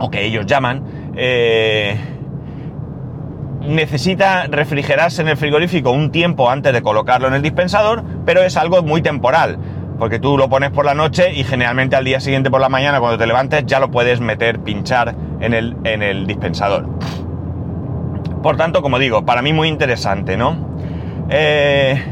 o 0.00 0.10
que 0.10 0.24
ellos 0.24 0.44
llaman, 0.46 1.12
eh, 1.16 1.96
necesita 3.60 4.48
refrigerarse 4.48 5.22
en 5.22 5.28
el 5.28 5.36
frigorífico 5.36 5.92
un 5.92 6.10
tiempo 6.10 6.50
antes 6.50 6.72
de 6.72 6.82
colocarlo 6.82 7.28
en 7.28 7.34
el 7.34 7.42
dispensador, 7.42 8.02
pero 8.26 8.42
es 8.42 8.56
algo 8.56 8.82
muy 8.82 9.02
temporal 9.02 9.58
porque 9.98 10.18
tú 10.18 10.36
lo 10.36 10.48
pones 10.48 10.70
por 10.70 10.84
la 10.84 10.94
noche 10.94 11.32
y 11.34 11.44
generalmente 11.44 11.96
al 11.96 12.04
día 12.04 12.20
siguiente 12.20 12.50
por 12.50 12.60
la 12.60 12.68
mañana 12.68 13.00
cuando 13.00 13.18
te 13.18 13.26
levantes 13.26 13.64
ya 13.66 13.80
lo 13.80 13.90
puedes 13.90 14.20
meter, 14.20 14.60
pinchar 14.60 15.14
en 15.40 15.54
el, 15.54 15.76
en 15.84 16.02
el 16.02 16.26
dispensador. 16.26 16.86
Por 18.42 18.56
tanto, 18.56 18.82
como 18.82 18.98
digo, 18.98 19.24
para 19.24 19.40
mí 19.40 19.52
muy 19.52 19.68
interesante, 19.68 20.36
¿no? 20.36 20.76
Eh, 21.30 22.02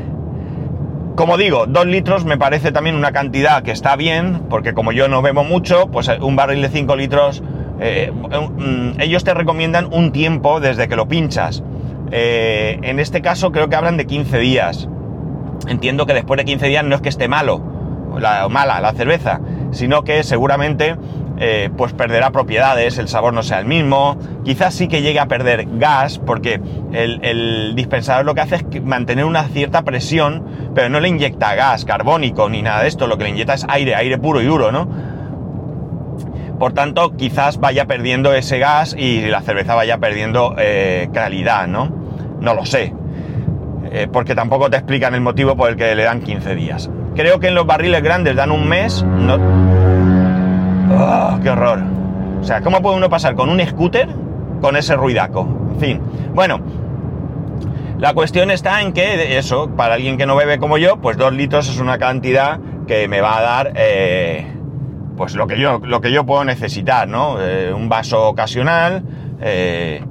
como 1.15 1.37
digo, 1.37 1.67
dos 1.67 1.87
litros 1.87 2.25
me 2.25 2.39
parece 2.39 2.73
también 2.73 2.97
una 2.97 3.13
cantidad 3.13 3.63
que 3.63 3.71
está 3.71 3.97
bien, 3.97 4.45
porque 4.49 4.73
como 4.73 4.93
yo 4.93 5.09
no 5.09 5.21
bebo 5.21 5.45
mucho, 5.45 5.89
pues 5.89 6.09
un 6.21 6.37
barril 6.37 6.63
de 6.63 6.71
5 6.71 6.97
litros, 6.97 7.43
eh, 7.81 8.11
mm, 8.11 9.01
ellos 9.01 9.25
te 9.25 9.35
recomiendan 9.35 9.93
un 9.93 10.13
tiempo 10.13 10.61
desde 10.61 10.89
que 10.89 10.97
lo 10.97 11.07
pinchas. 11.09 11.63
Eh, 12.11 12.79
en 12.83 12.99
este 12.99 13.21
caso 13.21 13.53
creo 13.53 13.69
que 13.69 13.77
hablan 13.77 13.97
de 13.97 14.07
15 14.07 14.39
días. 14.39 14.89
Entiendo 15.69 16.07
que 16.07 16.15
después 16.15 16.39
de 16.39 16.45
15 16.45 16.67
días 16.69 16.85
no 16.85 16.95
es 16.95 17.03
que 17.03 17.09
esté 17.09 17.29
malo, 17.29 17.63
la, 18.19 18.49
mala 18.49 18.81
la 18.81 18.93
cerveza, 18.93 19.41
sino 19.71 20.05
que 20.05 20.23
seguramente 20.23 20.97
eh, 21.39 21.71
pues 21.77 21.93
perderá 21.93 22.31
propiedades, 22.31 22.99
el 22.99 23.09
sabor 23.09 23.33
no 23.33 23.43
sea 23.43 23.59
el 23.59 23.67
mismo, 23.67 24.17
quizás 24.45 24.75
sí 24.75 24.87
que 24.87 25.03
llegue 25.03 25.19
a 25.19 25.27
perder 25.27 25.67
gas, 25.79 26.19
porque 26.19 26.61
el, 26.93 27.73
dispensador 27.75 28.25
lo 28.25 28.35
que 28.35 28.43
hace 28.43 28.57
es 28.57 28.85
mantener 28.85 29.25
una 29.25 29.45
cierta 29.49 29.83
presión, 29.83 30.45
pero 30.75 30.89
no 30.89 31.01
le 31.01 31.09
inyecta 31.09 31.55
gas 31.55 31.85
carbónico 31.85 32.49
ni 32.49 32.63
nada 32.63 32.83
de 32.83 32.89
esto, 32.89 33.07
lo 33.07 33.19
que 33.19 33.25
le 33.25 33.31
inyecta 33.31 33.55
es 33.55 33.67
aire, 33.69 33.95
aire 33.95 34.19
puro 34.19 34.41
y 34.41 34.47
duro, 34.47 34.71
¿no? 34.71 34.89
Por 36.59 36.75
tanto, 36.75 37.17
quizás 37.17 37.59
vaya 37.59 37.87
perdiendo 37.87 38.33
ese 38.35 38.61
gas 38.61 38.95
y 38.97 39.23
la 39.23 39.41
cerveza 39.41 39.75
vaya 39.75 39.99
perdiendo 39.99 40.55
eh, 40.59 41.09
calidad, 41.13 41.67
¿no? 41.67 41.91
No 42.41 42.55
lo 42.55 42.65
sé. 42.67 42.95
Eh, 43.91 44.07
porque 44.13 44.37
tampoco 44.37 44.71
te 44.71 44.77
explican 44.77 45.13
el 45.15 45.23
motivo 45.23 45.57
por 45.57 45.71
el 45.71 45.77
que 45.77 45.95
le 45.97 46.05
dan 46.05 46.21
15 46.21 46.55
días. 46.55 46.89
Creo 47.15 47.41
que 47.41 47.49
en 47.49 47.55
los 47.55 47.67
barriles 47.67 48.03
grandes 48.03 48.37
dan 48.37 48.51
un 48.51 48.69
mes. 48.69 49.03
No... 49.03 49.39
¡Oh, 50.95 51.39
¡Qué 51.43 51.51
horror! 51.51 51.83
O 52.41 52.45
sea, 52.45 52.61
¿cómo 52.61 52.83
puede 52.83 52.97
uno 52.97 53.09
pasar 53.09 53.35
con 53.35 53.49
un 53.49 53.61
scooter 53.61 54.09
con 54.61 54.77
ese 54.77 54.97
ruidaco? 54.97 55.47
En 55.75 55.81
fin. 55.81 56.01
Bueno, 56.35 56.61
la 57.99 58.15
cuestión 58.15 58.51
está 58.51 58.83
en 58.83 58.93
que 58.93 59.39
eso, 59.39 59.71
para 59.77 59.95
alguien 59.95 60.19
que 60.19 60.27
no 60.27 60.35
bebe 60.35 60.59
como 60.59 60.79
yo, 60.79 60.97
pues 60.97 61.17
dos 61.17 61.33
litros 61.33 61.69
es 61.69 61.79
una 61.79 61.99
cantidad 61.99 62.59
que 62.87 63.07
me 63.09 63.21
va 63.21 63.39
a 63.39 63.43
dar 63.43 63.73
eh, 63.77 64.47
pues 65.17 65.35
lo 65.35 65.47
que 65.47 65.59
yo, 65.59 65.79
lo 65.85 66.01
que 66.01 66.11
yo 66.11 66.27
puedo 66.27 66.45
necesitar, 66.45 67.07
¿no? 67.07 67.37
Eh, 67.41 67.73
un 67.73 67.89
vaso 67.89 68.27
ocasional 68.29 69.05
eh, 69.41 70.03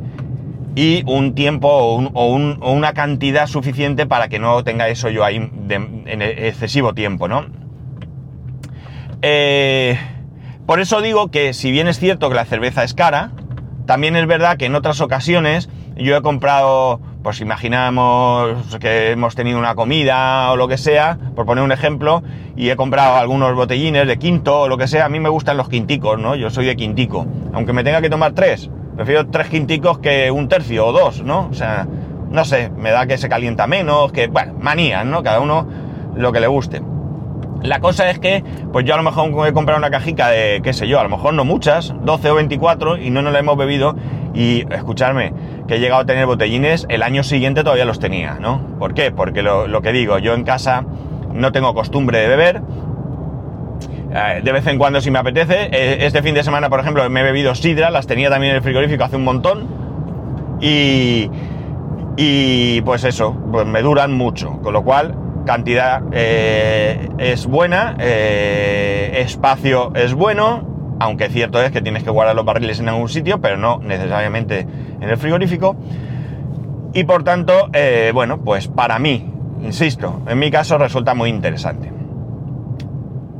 y 0.75 1.03
un 1.05 1.35
tiempo 1.35 1.67
o, 1.69 2.35
una 2.35 2.93
cantidad 2.93 3.47
suficiente 3.47 4.05
para 4.05 4.29
que 4.29 4.39
no 4.39 4.63
tenga 4.63 4.87
eso 4.87 5.09
yo 5.09 5.23
ahí 5.23 5.35
en 5.37 6.21
excesivo 6.21 6.93
tiempo, 6.93 7.27
¿no? 7.27 7.45
Eh, 9.21 9.99
por 10.65 10.79
eso 10.79 11.01
digo 11.01 11.29
que 11.29 11.53
si 11.53 11.71
bien 11.71 11.87
es 11.87 11.99
cierto 11.99 12.29
que 12.29 12.35
la 12.35 12.45
cerveza 12.45 12.83
es 12.83 12.93
cara, 12.93 13.31
también 13.85 14.15
es 14.15 14.25
verdad 14.25 14.57
que 14.57 14.65
en 14.65 14.75
otras 14.75 15.01
ocasiones 15.01 15.69
yo 15.95 16.15
he 16.15 16.21
comprado, 16.21 16.99
pues 17.21 17.41
imaginamos 17.41 18.77
que 18.79 19.11
hemos 19.11 19.35
tenido 19.35 19.59
una 19.59 19.75
comida 19.75 20.51
o 20.51 20.55
lo 20.55 20.67
que 20.67 20.77
sea, 20.77 21.17
por 21.35 21.45
poner 21.45 21.63
un 21.63 21.71
ejemplo, 21.71 22.23
y 22.55 22.69
he 22.69 22.75
comprado 22.75 23.17
algunos 23.17 23.53
botellines 23.53 24.07
de 24.07 24.17
quinto 24.17 24.61
o 24.61 24.67
lo 24.67 24.77
que 24.77 24.87
sea, 24.87 25.05
a 25.05 25.09
mí 25.09 25.19
me 25.19 25.29
gustan 25.29 25.57
los 25.57 25.69
quinticos, 25.69 26.17
¿no? 26.17 26.35
Yo 26.35 26.49
soy 26.49 26.65
de 26.65 26.75
quintico. 26.75 27.27
Aunque 27.53 27.73
me 27.73 27.83
tenga 27.83 28.01
que 28.01 28.09
tomar 28.09 28.33
tres, 28.33 28.69
prefiero 28.95 29.27
tres 29.27 29.47
quinticos 29.47 29.99
que 29.99 30.31
un 30.31 30.47
tercio 30.47 30.87
o 30.87 30.91
dos, 30.91 31.23
¿no? 31.23 31.47
O 31.49 31.53
sea, 31.53 31.87
no 32.29 32.45
sé, 32.45 32.69
me 32.69 32.91
da 32.91 33.05
que 33.05 33.17
se 33.17 33.29
calienta 33.29 33.67
menos, 33.67 34.11
que, 34.11 34.27
bueno, 34.27 34.53
manías, 34.59 35.05
¿no? 35.05 35.23
Cada 35.23 35.39
uno 35.39 35.67
lo 36.15 36.31
que 36.31 36.39
le 36.39 36.47
guste. 36.47 36.81
La 37.63 37.79
cosa 37.79 38.09
es 38.09 38.17
que, 38.17 38.43
pues 38.73 38.85
yo 38.85 38.95
a 38.95 38.97
lo 38.97 39.03
mejor 39.03 39.47
he 39.47 39.53
comprado 39.53 39.77
una 39.77 39.91
cajica 39.91 40.29
de, 40.29 40.61
qué 40.63 40.73
sé 40.73 40.87
yo, 40.87 40.99
a 40.99 41.03
lo 41.03 41.09
mejor 41.09 41.35
no 41.35 41.45
muchas, 41.45 41.93
12 42.01 42.31
o 42.31 42.35
24, 42.35 42.97
y 42.97 43.11
no 43.11 43.21
nos 43.21 43.33
la 43.33 43.39
hemos 43.39 43.55
bebido. 43.55 43.95
Y 44.33 44.65
escucharme, 44.73 45.33
que 45.67 45.75
he 45.75 45.79
llegado 45.79 46.01
a 46.01 46.05
tener 46.05 46.25
botellines, 46.25 46.87
el 46.89 47.03
año 47.03 47.21
siguiente 47.23 47.63
todavía 47.63 47.85
los 47.85 47.99
tenía, 47.99 48.39
¿no? 48.39 48.61
¿Por 48.79 48.95
qué? 48.95 49.11
Porque 49.11 49.43
lo, 49.43 49.81
que 49.81 49.91
digo, 49.91 50.17
yo 50.17 50.33
en 50.33 50.43
casa 50.43 50.85
no 51.33 51.51
tengo 51.51 51.75
costumbre 51.75 52.19
de 52.19 52.27
beber. 52.29 52.61
Eh, 54.13 54.41
de 54.43 54.51
vez 54.51 54.67
en 54.67 54.77
cuando 54.77 54.99
si 54.99 55.09
me 55.09 55.19
apetece. 55.19 55.69
Eh, 55.71 56.05
este 56.05 56.21
fin 56.21 56.35
de 56.35 56.43
semana, 56.43 56.69
por 56.69 56.79
ejemplo, 56.79 57.09
me 57.09 57.21
he 57.21 57.23
bebido 57.23 57.55
sidra, 57.55 57.89
las 57.89 58.07
tenía 58.07 58.29
también 58.29 58.51
en 58.51 58.57
el 58.57 58.63
frigorífico 58.63 59.03
hace 59.03 59.15
un 59.15 59.23
montón. 59.23 59.67
Y, 60.59 61.29
y 62.17 62.81
pues 62.81 63.03
eso, 63.05 63.35
pues 63.51 63.65
me 63.65 63.81
duran 63.81 64.13
mucho. 64.13 64.59
Con 64.61 64.73
lo 64.73 64.83
cual, 64.83 65.15
cantidad 65.45 66.01
eh, 66.11 67.09
es 67.17 67.47
buena, 67.47 67.95
espacio 67.99 69.93
es 69.95 70.13
bueno, 70.13 70.97
aunque 70.99 71.29
cierto 71.29 71.61
es 71.61 71.71
que 71.71 71.81
tienes 71.81 72.03
que 72.03 72.09
guardar 72.09 72.35
los 72.35 72.45
barriles 72.45 72.79
en 72.79 72.89
algún 72.89 73.09
sitio, 73.09 73.39
pero 73.39 73.57
no 73.57 73.79
necesariamente 73.79 74.67
en 74.99 75.09
el 75.09 75.17
frigorífico. 75.17 75.75
Y 76.93 77.05
por 77.05 77.23
tanto, 77.23 77.69
bueno, 78.13 78.41
pues 78.41 78.67
para 78.67 78.99
mí, 78.99 79.33
insisto, 79.63 80.21
en 80.27 80.37
mi 80.37 80.51
caso 80.51 80.77
resulta 80.77 81.15
muy 81.15 81.29
interesante. 81.29 82.00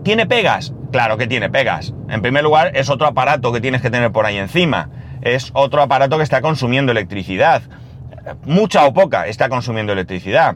¿Tiene 0.03 0.25
pegas? 0.25 0.74
Claro 0.91 1.17
que 1.17 1.27
tiene 1.27 1.50
pegas. 1.50 1.93
En 2.10 2.22
primer 2.22 2.43
lugar, 2.43 2.72
es 2.75 2.89
otro 2.89 3.08
aparato 3.08 3.51
que 3.51 3.62
tienes 3.62 3.81
que 3.81 3.89
tener 3.89 4.12
por 4.12 4.25
ahí 4.25 4.38
encima. 4.38 4.89
Es 5.22 5.51
otro 5.53 5.81
aparato 5.81 6.17
que 6.17 6.24
está 6.24 6.41
consumiendo 6.41 6.91
electricidad. 6.91 7.62
Mucha 8.46 8.86
o 8.86 8.93
poca 8.93 9.27
está 9.27 9.50
consumiendo 9.50 9.93
electricidad. 9.93 10.55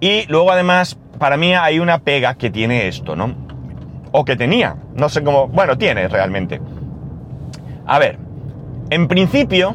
Y 0.00 0.26
luego 0.26 0.52
además, 0.52 0.98
para 1.18 1.36
mí 1.36 1.54
hay 1.54 1.80
una 1.80 1.98
pega 1.98 2.34
que 2.34 2.50
tiene 2.50 2.88
esto, 2.88 3.16
¿no? 3.16 3.34
O 4.12 4.24
que 4.24 4.36
tenía, 4.36 4.76
no 4.94 5.08
sé 5.08 5.22
cómo, 5.22 5.48
bueno, 5.48 5.76
tiene 5.76 6.08
realmente. 6.08 6.60
A 7.86 7.98
ver, 7.98 8.18
en 8.90 9.08
principio, 9.08 9.74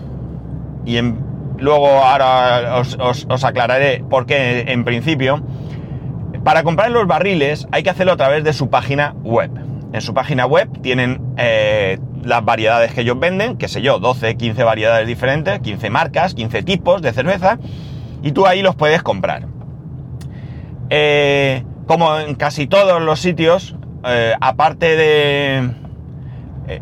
y 0.85 0.99
luego 1.57 1.87
ahora 1.87 2.79
os, 2.79 3.43
aclararé 3.43 4.03
por 4.09 4.25
qué 4.25 4.65
en 4.67 4.83
principio, 4.83 5.41
para 6.43 6.63
comprar 6.63 6.91
los 6.91 7.07
barriles 7.07 7.67
hay 7.71 7.83
que 7.83 7.89
hacerlo 7.89 8.13
a 8.13 8.17
través 8.17 8.43
de 8.43 8.53
su 8.53 8.69
página 8.69 9.15
web. 9.23 9.51
En 9.93 10.01
su 10.01 10.13
página 10.13 10.45
web 10.45 10.69
tienen 10.81 11.21
eh, 11.37 11.99
las 12.23 12.43
variedades 12.43 12.93
que 12.93 13.01
ellos 13.01 13.19
venden, 13.19 13.57
qué 13.57 13.67
sé 13.67 13.81
yo, 13.81 13.99
12, 13.99 14.35
15 14.35 14.63
variedades 14.63 15.07
diferentes, 15.07 15.59
15 15.59 15.89
marcas, 15.89 16.33
15 16.33 16.63
tipos 16.63 17.01
de 17.01 17.13
cerveza, 17.13 17.59
y 18.21 18.31
tú 18.31 18.45
ahí 18.45 18.61
los 18.61 18.75
puedes 18.75 19.03
comprar. 19.03 19.47
Eh, 20.89 21.63
como 21.85 22.19
en 22.19 22.35
casi 22.35 22.67
todos 22.67 23.01
los 23.01 23.19
sitios, 23.19 23.75
eh, 24.05 24.33
aparte 24.41 24.95
de... 24.95 25.71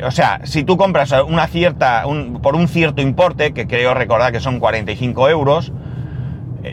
O 0.06 0.12
sea, 0.12 0.41
si 0.44 0.63
tú 0.63 0.77
compras 0.77 1.12
una 1.27 1.48
cierta, 1.48 2.03
por 2.44 2.56
un 2.56 2.68
cierto 2.68 3.01
importe, 3.01 3.51
que 3.51 3.68
creo 3.68 3.96
recordar 3.96 4.32
que 4.32 4.39
son 4.39 4.60
45 4.60 5.27
euros, 5.30 5.74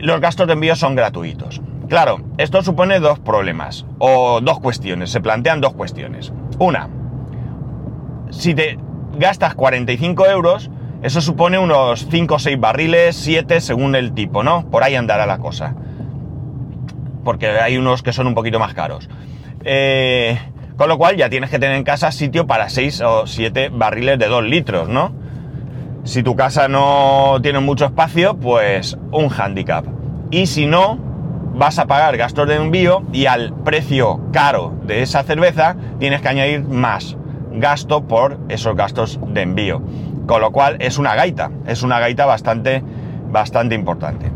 los 0.02 0.20
gastos 0.20 0.46
de 0.46 0.52
envío 0.52 0.76
son 0.76 0.94
gratuitos. 0.94 1.62
Claro, 1.88 2.20
esto 2.36 2.62
supone 2.62 3.00
dos 3.00 3.18
problemas, 3.18 3.86
o 3.98 4.40
dos 4.40 4.60
cuestiones, 4.60 5.10
se 5.10 5.20
plantean 5.20 5.60
dos 5.60 5.72
cuestiones. 5.72 6.32
Una, 6.58 6.88
si 8.30 8.54
te 8.54 8.78
gastas 9.18 9.54
45 9.54 10.26
euros, 10.26 10.70
eso 11.02 11.20
supone 11.20 11.58
unos 11.58 12.06
5 12.10 12.34
o 12.34 12.38
6 12.38 12.60
barriles, 12.60 13.16
7 13.16 13.60
según 13.60 13.94
el 13.94 14.12
tipo, 14.12 14.42
¿no? 14.42 14.68
Por 14.70 14.82
ahí 14.82 14.96
andará 14.96 15.24
la 15.26 15.38
cosa 15.38 15.74
porque 17.28 17.46
hay 17.46 17.76
unos 17.76 18.02
que 18.02 18.14
son 18.14 18.26
un 18.26 18.34
poquito 18.34 18.58
más 18.58 18.72
caros. 18.72 19.06
Eh, 19.62 20.38
con 20.78 20.88
lo 20.88 20.96
cual 20.96 21.18
ya 21.18 21.28
tienes 21.28 21.50
que 21.50 21.58
tener 21.58 21.76
en 21.76 21.84
casa 21.84 22.10
sitio 22.10 22.46
para 22.46 22.70
6 22.70 23.02
o 23.02 23.26
7 23.26 23.68
barriles 23.70 24.18
de 24.18 24.28
2 24.28 24.44
litros, 24.44 24.88
¿no? 24.88 25.12
Si 26.04 26.22
tu 26.22 26.34
casa 26.36 26.68
no 26.68 27.38
tiene 27.42 27.60
mucho 27.60 27.84
espacio, 27.84 28.34
pues 28.38 28.96
un 29.12 29.28
handicap. 29.30 29.84
Y 30.30 30.46
si 30.46 30.64
no, 30.64 30.98
vas 31.58 31.78
a 31.80 31.86
pagar 31.86 32.16
gastos 32.16 32.46
de 32.46 32.54
envío 32.54 33.02
y 33.12 33.26
al 33.26 33.52
precio 33.52 34.20
caro 34.32 34.72
de 34.84 35.02
esa 35.02 35.24
cerveza 35.24 35.76
tienes 35.98 36.22
que 36.22 36.28
añadir 36.28 36.62
más 36.62 37.16
gasto 37.52 38.04
por 38.04 38.38
esos 38.48 38.76
gastos 38.76 39.18
de 39.26 39.42
envío. 39.42 39.82
Con 40.26 40.40
lo 40.40 40.52
cual 40.52 40.76
es 40.78 40.98
una 40.98 41.16
gaita, 41.16 41.50
es 41.66 41.82
una 41.82 41.98
gaita 41.98 42.26
bastante, 42.26 42.82
bastante 43.30 43.74
importante. 43.74 44.30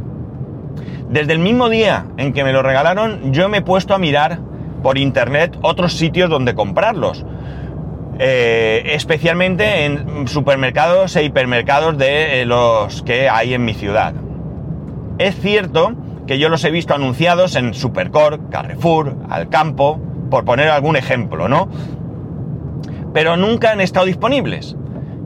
Desde 1.11 1.33
el 1.33 1.39
mismo 1.39 1.69
día 1.69 2.07
en 2.17 2.33
que 2.33 2.43
me 2.43 2.53
lo 2.53 2.63
regalaron, 2.63 3.33
yo 3.33 3.49
me 3.49 3.59
he 3.59 3.63
puesto 3.63 3.95
a 3.95 3.99
mirar 3.99 4.41
por 4.83 4.99
internet 4.99 5.57
otros 5.63 5.93
sitios 5.93 6.29
donde 6.29 6.55
comprarlos. 6.55 7.25
Eh, 8.19 8.83
especialmente 8.95 9.85
en 9.85 10.27
supermercados 10.27 11.15
e 11.17 11.25
hipermercados 11.25 11.97
de 11.99 12.43
eh, 12.43 12.47
los 12.47 13.03
que 13.03 13.29
hay 13.29 13.55
en 13.55 13.65
mi 13.65 13.75
ciudad. 13.75 14.15
Es 15.19 15.37
cierto 15.37 15.95
que 16.27 16.39
yo 16.39 16.49
los 16.49 16.65
he 16.65 16.71
visto 16.71 16.95
anunciados 16.95 17.57
en 17.57 17.75
Supercor, 17.75 18.49
Carrefour, 18.51 19.17
Alcampo, 19.29 20.01
por 20.31 20.45
poner 20.45 20.69
algún 20.69 20.97
ejemplo, 20.97 21.49
¿no? 21.49 21.69
Pero 23.13 23.37
nunca 23.37 23.73
han 23.73 23.81
estado 23.81 24.07
disponibles. 24.07 24.77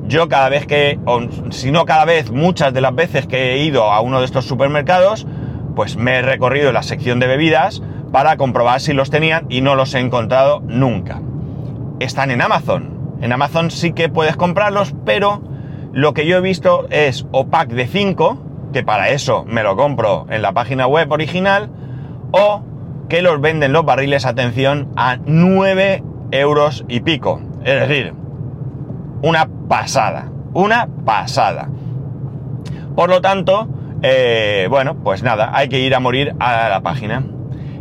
Yo 0.08 0.28
cada 0.28 0.48
vez 0.48 0.66
que, 0.66 0.98
o 1.04 1.20
si 1.50 1.70
no 1.70 1.84
cada 1.84 2.04
vez, 2.04 2.30
muchas 2.30 2.72
de 2.72 2.80
las 2.80 2.94
veces 2.94 3.26
que 3.26 3.54
he 3.54 3.58
ido 3.58 3.84
a 3.84 4.00
uno 4.00 4.20
de 4.20 4.24
estos 4.24 4.44
supermercados, 4.44 5.26
pues 5.74 5.96
me 5.96 6.16
he 6.16 6.22
recorrido 6.22 6.72
la 6.72 6.82
sección 6.82 7.20
de 7.20 7.26
bebidas 7.26 7.82
para 8.12 8.36
comprobar 8.36 8.80
si 8.80 8.92
los 8.92 9.10
tenían 9.10 9.46
y 9.48 9.60
no 9.60 9.74
los 9.74 9.94
he 9.94 9.98
encontrado 9.98 10.62
nunca. 10.66 11.20
Están 12.00 12.30
en 12.30 12.40
Amazon. 12.40 13.16
En 13.20 13.32
Amazon 13.32 13.70
sí 13.70 13.92
que 13.92 14.08
puedes 14.08 14.36
comprarlos, 14.36 14.94
pero 15.04 15.42
lo 15.92 16.14
que 16.14 16.26
yo 16.26 16.38
he 16.38 16.40
visto 16.40 16.86
es 16.90 17.26
o 17.32 17.48
pack 17.48 17.70
de 17.70 17.86
5, 17.86 18.45
que 18.76 18.82
para 18.82 19.08
eso 19.08 19.46
me 19.48 19.62
lo 19.62 19.74
compro 19.74 20.26
en 20.28 20.42
la 20.42 20.52
página 20.52 20.86
web 20.86 21.10
original, 21.10 21.70
o 22.30 22.62
que 23.08 23.22
los 23.22 23.40
venden 23.40 23.72
los 23.72 23.86
barriles, 23.86 24.26
atención, 24.26 24.92
a 24.96 25.16
9 25.16 26.04
euros 26.30 26.84
y 26.86 27.00
pico. 27.00 27.40
Es 27.64 27.88
decir, 27.88 28.12
una 29.22 29.48
pasada, 29.66 30.30
una 30.52 30.88
pasada. 31.06 31.70
Por 32.94 33.08
lo 33.08 33.22
tanto, 33.22 33.66
eh, 34.02 34.66
bueno, 34.68 34.96
pues 35.02 35.22
nada, 35.22 35.52
hay 35.54 35.70
que 35.70 35.78
ir 35.78 35.94
a 35.94 36.00
morir 36.00 36.34
a 36.38 36.68
la 36.68 36.82
página. 36.82 37.24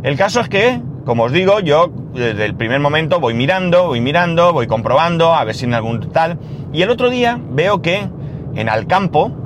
El 0.02 0.16
caso 0.16 0.40
es 0.40 0.48
que 0.48 0.80
como 1.04 1.24
os 1.24 1.32
digo, 1.32 1.60
yo 1.60 1.92
desde 2.14 2.46
el 2.46 2.54
primer 2.54 2.80
momento 2.80 3.20
voy 3.20 3.34
mirando, 3.34 3.88
voy 3.88 4.00
mirando, 4.00 4.54
voy 4.54 4.66
comprobando, 4.66 5.34
a 5.34 5.44
ver 5.44 5.54
si 5.54 5.66
en 5.66 5.74
algún 5.74 6.10
tal. 6.10 6.38
Y 6.72 6.80
el 6.80 6.88
otro 6.88 7.10
día 7.10 7.38
veo 7.50 7.82
que 7.82 8.08
en 8.54 8.68
Alcampo, 8.70 9.45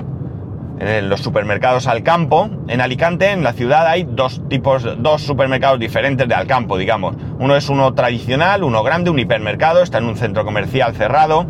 en 0.80 1.10
los 1.10 1.20
supermercados 1.20 1.86
Alcampo, 1.86 2.48
en 2.66 2.80
Alicante, 2.80 3.30
en 3.30 3.44
la 3.44 3.52
ciudad 3.52 3.86
hay 3.86 4.04
dos 4.08 4.42
tipos, 4.48 4.86
dos 5.02 5.20
supermercados 5.22 5.78
diferentes 5.78 6.26
de 6.26 6.34
Alcampo, 6.34 6.78
digamos. 6.78 7.14
Uno 7.38 7.54
es 7.54 7.68
uno 7.68 7.92
tradicional, 7.92 8.64
uno 8.64 8.82
grande, 8.82 9.10
un 9.10 9.18
hipermercado, 9.18 9.82
está 9.82 9.98
en 9.98 10.06
un 10.06 10.16
centro 10.16 10.44
comercial 10.44 10.94
cerrado. 10.94 11.46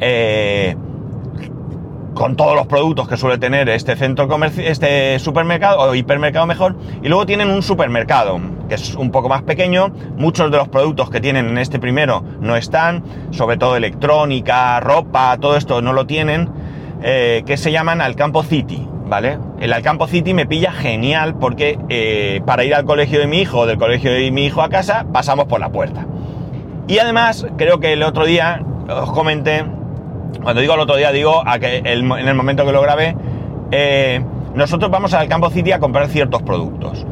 Eh, 0.00 0.76
con 2.14 2.36
todos 2.36 2.54
los 2.54 2.66
productos 2.66 3.08
que 3.08 3.16
suele 3.16 3.38
tener 3.38 3.68
este 3.68 3.96
centro 3.96 4.28
comercial, 4.28 4.66
este 4.66 5.18
supermercado 5.18 5.80
o 5.80 5.94
hipermercado 5.94 6.46
mejor, 6.46 6.76
y 7.02 7.08
luego 7.08 7.26
tienen 7.26 7.50
un 7.50 7.62
supermercado 7.62 8.40
que 8.68 8.76
es 8.76 8.94
un 8.94 9.10
poco 9.10 9.28
más 9.28 9.42
pequeño. 9.42 9.92
Muchos 10.16 10.50
de 10.50 10.56
los 10.56 10.68
productos 10.68 11.10
que 11.10 11.20
tienen 11.20 11.48
en 11.48 11.58
este 11.58 11.80
primero 11.80 12.22
no 12.40 12.54
están, 12.56 13.02
sobre 13.32 13.56
todo 13.56 13.74
electrónica, 13.74 14.78
ropa, 14.78 15.36
todo 15.38 15.56
esto 15.56 15.82
no 15.82 15.92
lo 15.92 16.06
tienen, 16.06 16.48
eh, 17.02 17.42
que 17.46 17.56
se 17.56 17.72
llaman 17.72 18.00
Alcampo 18.00 18.42
City, 18.42 18.86
¿vale? 19.06 19.38
El 19.60 19.72
Alcampo 19.72 20.06
City 20.06 20.34
me 20.34 20.46
pilla 20.46 20.72
genial 20.72 21.34
porque 21.38 21.78
eh, 21.88 22.40
para 22.46 22.64
ir 22.64 22.74
al 22.74 22.84
colegio 22.84 23.20
de 23.20 23.26
mi 23.26 23.40
hijo 23.40 23.60
o 23.60 23.66
del 23.66 23.78
colegio 23.78 24.12
de 24.12 24.30
mi 24.30 24.46
hijo 24.46 24.62
a 24.62 24.68
casa 24.68 25.06
pasamos 25.12 25.46
por 25.46 25.60
la 25.60 25.70
puerta. 25.70 26.06
Y 26.88 26.98
además, 26.98 27.46
creo 27.56 27.78
que 27.80 27.92
el 27.92 28.02
otro 28.02 28.26
día 28.26 28.62
os 28.88 29.12
comenté 29.12 29.64
cuando 30.42 30.62
digo 30.62 30.74
el 30.74 30.80
otro 30.80 30.96
día, 30.96 31.12
digo 31.12 31.42
que 31.60 31.78
en 31.78 31.86
el 31.86 32.34
momento 32.34 32.64
que 32.64 32.72
lo 32.72 32.80
grabé, 32.80 33.14
eh, 33.70 34.22
nosotros 34.54 34.90
vamos 34.90 35.12
al 35.14 35.28
Campo 35.28 35.50
City 35.50 35.72
a 35.72 35.78
comprar 35.78 36.08
ciertos 36.08 36.42
productos. 36.42 37.06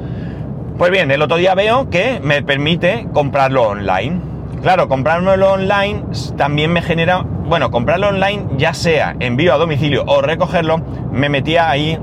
Pues 0.78 0.90
bien, 0.90 1.10
el 1.10 1.20
otro 1.20 1.36
día 1.36 1.54
veo 1.54 1.90
que 1.90 2.20
me 2.22 2.42
permite 2.42 3.06
comprarlo 3.12 3.68
online. 3.68 4.20
Claro, 4.62 4.88
comprármelo 4.88 5.52
online 5.52 6.04
también 6.36 6.72
me 6.72 6.82
genera, 6.82 7.22
bueno, 7.22 7.70
comprarlo 7.70 8.08
online, 8.08 8.46
ya 8.56 8.74
sea 8.74 9.14
envío 9.20 9.54
a 9.54 9.56
domicilio 9.56 10.04
o 10.06 10.20
recogerlo, 10.20 10.78
me 11.12 11.28
metía 11.28 11.70
ahí 11.70 11.98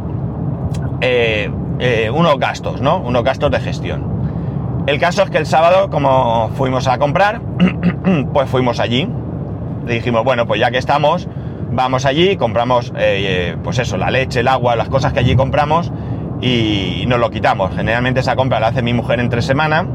eh, 1.01 1.49
eh, 1.79 2.09
unos 2.13 2.39
gastos, 2.39 2.81
¿no? 2.81 2.97
Unos 2.97 3.23
gastos 3.23 3.51
de 3.51 3.59
gestión. 3.59 4.15
El 4.87 4.99
caso 4.99 5.23
es 5.23 5.29
que 5.29 5.37
el 5.37 5.45
sábado, 5.45 5.89
como 5.89 6.49
fuimos 6.55 6.87
a 6.87 6.97
comprar, 6.97 7.41
pues 8.33 8.49
fuimos 8.49 8.79
allí, 8.79 9.09
dijimos, 9.85 10.23
bueno, 10.23 10.45
pues 10.45 10.61
ya 10.61 10.71
que 10.71 10.77
estamos, 10.77 11.27
vamos 11.71 12.05
allí, 12.05 12.37
compramos, 12.37 12.93
eh, 12.97 13.57
pues 13.63 13.79
eso, 13.79 13.97
la 13.97 14.11
leche, 14.11 14.39
el 14.39 14.47
agua, 14.47 14.75
las 14.75 14.87
cosas 14.87 15.11
que 15.11 15.19
allí 15.19 15.35
compramos 15.35 15.91
y, 16.39 17.03
nos 17.07 17.19
lo 17.19 17.29
quitamos. 17.31 17.75
Generalmente 17.75 18.21
esa 18.21 18.35
compra 18.35 18.59
la 18.59 18.67
hace 18.67 18.81
mi 18.81 18.93
mujer 18.93 19.19
en 19.19 19.29
tres 19.29 19.45
semanas, 19.45 19.85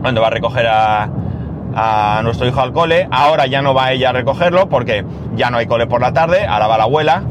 cuando 0.00 0.20
va 0.20 0.26
a 0.28 0.30
recoger 0.30 0.66
a, 0.66 1.08
nuestro 2.22 2.46
hijo 2.46 2.60
al 2.60 2.72
cole. 2.72 3.08
Ahora 3.10 3.46
ya 3.46 3.62
no 3.62 3.74
va 3.74 3.92
ella 3.92 4.10
a 4.10 4.12
recogerlo 4.12 4.68
porque 4.68 5.04
ya 5.34 5.50
no 5.50 5.58
hay 5.58 5.66
cole 5.66 5.86
por 5.86 6.00
la 6.00 6.12
tarde, 6.12 6.46
ahora 6.46 6.66
va 6.66 6.78
la 6.78 6.84
abuela 6.84 7.22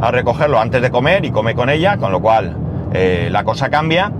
a 0.00 0.10
recogerlo 0.10 0.60
antes 0.60 0.82
de 0.82 0.90
comer 0.90 1.24
y 1.24 1.30
come 1.30 1.54
con 1.54 1.70
ella, 1.70 1.96
con 1.96 2.12
lo 2.12 2.20
cual 2.20 2.56
eh, 2.92 3.28
la 3.30 3.44
cosa 3.44 3.70
cambia. 3.70 4.12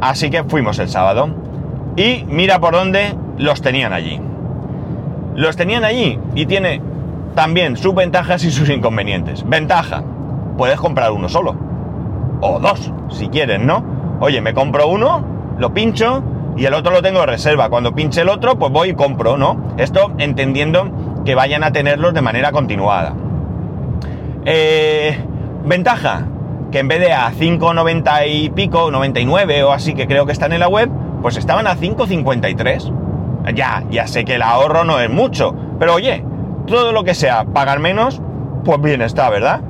Así 0.00 0.30
que 0.30 0.44
fuimos 0.44 0.78
el 0.78 0.88
sábado. 0.88 1.30
Y 1.96 2.24
mira 2.28 2.58
por 2.58 2.74
dónde 2.74 3.14
los 3.38 3.60
tenían 3.62 3.92
allí 3.92 4.20
los 5.34 5.56
tenían 5.56 5.84
allí 5.84 6.18
y 6.34 6.46
tiene 6.46 6.80
también 7.34 7.76
sus 7.76 7.94
ventajas 7.94 8.44
y 8.44 8.50
sus 8.50 8.68
inconvenientes. 8.68 9.48
Ventaja, 9.48 10.02
puedes 10.56 10.78
comprar 10.78 11.12
uno 11.12 11.28
solo. 11.28 11.56
O 12.40 12.58
dos, 12.58 12.92
si 13.10 13.28
quieres, 13.28 13.60
¿no? 13.60 13.84
Oye, 14.20 14.40
me 14.40 14.52
compro 14.52 14.88
uno, 14.88 15.24
lo 15.58 15.72
pincho 15.72 16.22
y 16.56 16.66
el 16.66 16.74
otro 16.74 16.92
lo 16.92 17.02
tengo 17.02 17.20
de 17.20 17.26
reserva. 17.26 17.68
Cuando 17.68 17.94
pinche 17.94 18.20
el 18.20 18.28
otro, 18.28 18.58
pues 18.58 18.72
voy 18.72 18.90
y 18.90 18.94
compro, 18.94 19.36
¿no? 19.36 19.74
Esto 19.78 20.12
entendiendo 20.18 21.22
que 21.24 21.34
vayan 21.34 21.64
a 21.64 21.72
tenerlos 21.72 22.14
de 22.14 22.22
manera 22.22 22.52
continuada. 22.52 23.14
Eh, 24.44 25.16
ventaja, 25.64 26.26
que 26.70 26.80
en 26.80 26.88
vez 26.88 27.00
de 27.00 27.12
a 27.12 27.30
5,90 27.30 28.28
y 28.28 28.50
pico, 28.50 28.90
99 28.90 29.62
o 29.64 29.72
así 29.72 29.94
que 29.94 30.06
creo 30.06 30.26
que 30.26 30.32
están 30.32 30.52
en 30.52 30.60
la 30.60 30.68
web, 30.68 30.90
pues 31.22 31.36
estaban 31.36 31.66
a 31.66 31.76
5,53. 31.76 33.54
Ya, 33.54 33.84
ya 33.90 34.06
sé 34.06 34.24
que 34.24 34.34
el 34.34 34.42
ahorro 34.42 34.84
no 34.84 35.00
es 35.00 35.10
mucho, 35.10 35.54
pero 35.78 35.94
oye, 35.94 36.24
todo 36.66 36.92
lo 36.92 37.04
que 37.04 37.14
sea 37.14 37.44
pagar 37.44 37.80
menos, 37.80 38.20
pues 38.64 38.80
bien 38.80 39.02
está, 39.02 39.30
¿verdad? 39.30 39.60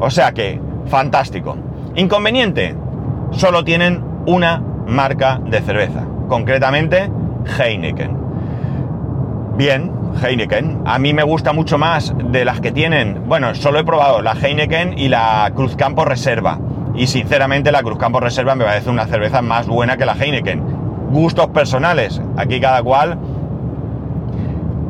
O 0.00 0.10
sea 0.10 0.32
que, 0.32 0.60
fantástico. 0.86 1.56
Inconveniente, 1.94 2.74
solo 3.32 3.64
tienen 3.64 4.02
una 4.26 4.62
marca 4.92 5.40
de 5.44 5.60
cerveza, 5.60 6.04
concretamente 6.28 7.10
Heineken. 7.58 8.16
Bien, 9.56 9.92
Heineken. 10.22 10.82
A 10.86 10.98
mí 10.98 11.12
me 11.12 11.22
gusta 11.22 11.52
mucho 11.52 11.78
más 11.78 12.14
de 12.30 12.44
las 12.44 12.60
que 12.60 12.72
tienen, 12.72 13.22
bueno, 13.26 13.54
solo 13.54 13.78
he 13.78 13.84
probado 13.84 14.22
la 14.22 14.32
Heineken 14.32 14.98
y 14.98 15.08
la 15.08 15.50
Cruzcampo 15.54 16.04
Reserva. 16.04 16.58
Y 16.94 17.06
sinceramente 17.06 17.72
la 17.72 17.82
Cruzcampo 17.82 18.20
Reserva 18.20 18.54
me 18.54 18.64
parece 18.64 18.90
una 18.90 19.06
cerveza 19.06 19.42
más 19.42 19.66
buena 19.66 19.96
que 19.96 20.04
la 20.04 20.14
Heineken 20.14 20.82
gustos 21.12 21.48
personales. 21.48 22.20
Aquí 22.36 22.60
cada 22.60 22.82
cual 22.82 23.18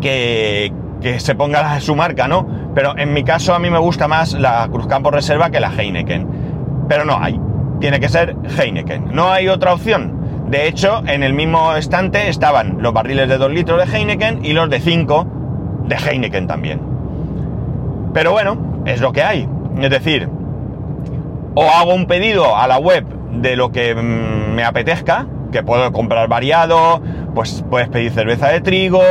que, 0.01 0.73
se 1.19 1.35
ponga 1.35 1.81
su 1.81 1.95
marca, 1.97 2.29
¿no? 2.29 2.47
Pero 2.75 2.97
en 2.97 3.13
mi 3.13 3.25
caso 3.25 3.55
a 3.55 3.59
mí 3.59 3.69
me 3.71 3.79
gusta 3.79 4.09
más 4.09 4.33
la 4.35 4.67
Cruzcampo 4.71 5.11
Reserva 5.11 5.51
que 5.51 5.61
la 5.61 5.71
Heineken. 5.71 6.87
Pero 6.89 7.05
no 7.05 7.19
hay. 7.21 7.39
Tiene 7.83 7.99
que 7.99 8.09
ser 8.09 8.37
Heineken. 8.57 9.13
No 9.13 9.33
hay 9.33 9.49
otra 9.49 9.75
opción. 9.75 10.47
De 10.49 10.69
hecho, 10.69 11.03
en 11.05 11.25
el 11.25 11.35
mismo 11.35 11.75
estante 11.75 12.29
estaban 12.29 12.77
los 12.79 12.93
barriles 12.93 13.29
de 13.29 13.39
2 13.39 13.51
litros 13.51 13.85
de 13.85 13.93
Heineken 13.93 14.45
y 14.45 14.53
los 14.53 14.71
de 14.71 14.79
5 14.79 15.27
de 15.89 15.97
Heineken 15.97 16.47
también. 16.47 16.81
Pero 18.15 18.31
bueno, 18.31 18.85
es 18.85 19.01
lo 19.01 19.13
que 19.13 19.25
hay. 19.25 19.49
Es 19.81 19.91
decir, 19.91 20.29
o 21.57 21.63
hago 21.65 21.93
un 21.93 22.07
pedido 22.07 22.57
a 22.57 22.69
la 22.69 22.79
web 22.79 23.05
de 23.33 23.57
lo 23.57 23.73
que 23.73 23.97
mm, 23.97 24.55
me 24.55 24.63
apetezca, 24.63 25.27
que 25.51 25.65
puedo 25.65 25.91
comprar 25.91 26.29
variado, 26.29 27.03
pues 27.35 27.65
puedes 27.69 27.89
pedir 27.89 28.13
cerveza 28.13 28.47
de 28.47 28.61
trigo, 28.61 29.03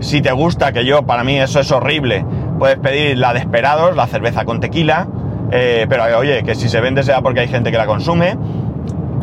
si 0.00 0.22
te 0.22 0.32
gusta, 0.32 0.72
que 0.72 0.84
yo, 0.84 1.04
para 1.06 1.22
mí 1.22 1.38
eso 1.38 1.60
es 1.60 1.70
horrible, 1.70 2.24
puedes 2.58 2.78
pedir 2.78 3.16
la 3.16 3.32
de 3.32 3.38
esperados, 3.38 3.94
la 3.94 4.08
cerveza 4.08 4.44
con 4.44 4.58
tequila, 4.58 5.06
eh, 5.50 5.86
pero 5.88 6.04
oye, 6.18 6.42
que 6.42 6.54
si 6.54 6.68
se 6.68 6.80
vende 6.80 7.02
sea 7.02 7.20
porque 7.22 7.40
hay 7.40 7.48
gente 7.48 7.70
que 7.70 7.78
la 7.78 7.86
consume, 7.86 8.36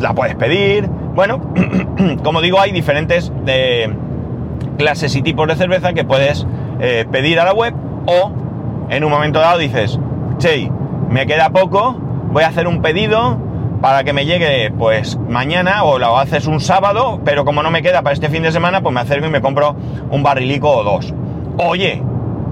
la 0.00 0.14
puedes 0.14 0.36
pedir. 0.36 0.88
Bueno, 1.14 1.40
como 2.22 2.40
digo, 2.40 2.60
hay 2.60 2.72
diferentes 2.72 3.32
eh, 3.46 3.88
clases 4.76 5.14
y 5.16 5.22
tipos 5.22 5.48
de 5.48 5.56
cerveza 5.56 5.92
que 5.92 6.04
puedes 6.04 6.46
eh, 6.80 7.06
pedir 7.10 7.40
a 7.40 7.44
la 7.44 7.52
web 7.52 7.74
o 8.06 8.32
en 8.90 9.04
un 9.04 9.10
momento 9.10 9.38
dado 9.38 9.58
dices, 9.58 9.98
che, 10.38 10.70
me 11.08 11.26
queda 11.26 11.50
poco, 11.50 11.96
voy 12.30 12.42
a 12.44 12.48
hacer 12.48 12.66
un 12.66 12.82
pedido 12.82 13.38
para 13.80 14.04
que 14.04 14.12
me 14.12 14.26
llegue 14.26 14.72
pues 14.76 15.18
mañana 15.28 15.84
o 15.84 15.98
lo 15.98 16.18
haces 16.18 16.46
un 16.46 16.60
sábado, 16.60 17.20
pero 17.24 17.44
como 17.44 17.62
no 17.62 17.70
me 17.70 17.82
queda 17.82 18.02
para 18.02 18.14
este 18.14 18.28
fin 18.28 18.42
de 18.42 18.52
semana, 18.52 18.80
pues 18.82 18.94
me 18.94 19.00
acerco 19.00 19.26
y 19.26 19.30
me 19.30 19.40
compro 19.40 19.76
un 20.10 20.22
barrilico 20.22 20.70
o 20.70 20.84
dos. 20.84 21.14
Oye, 21.58 22.02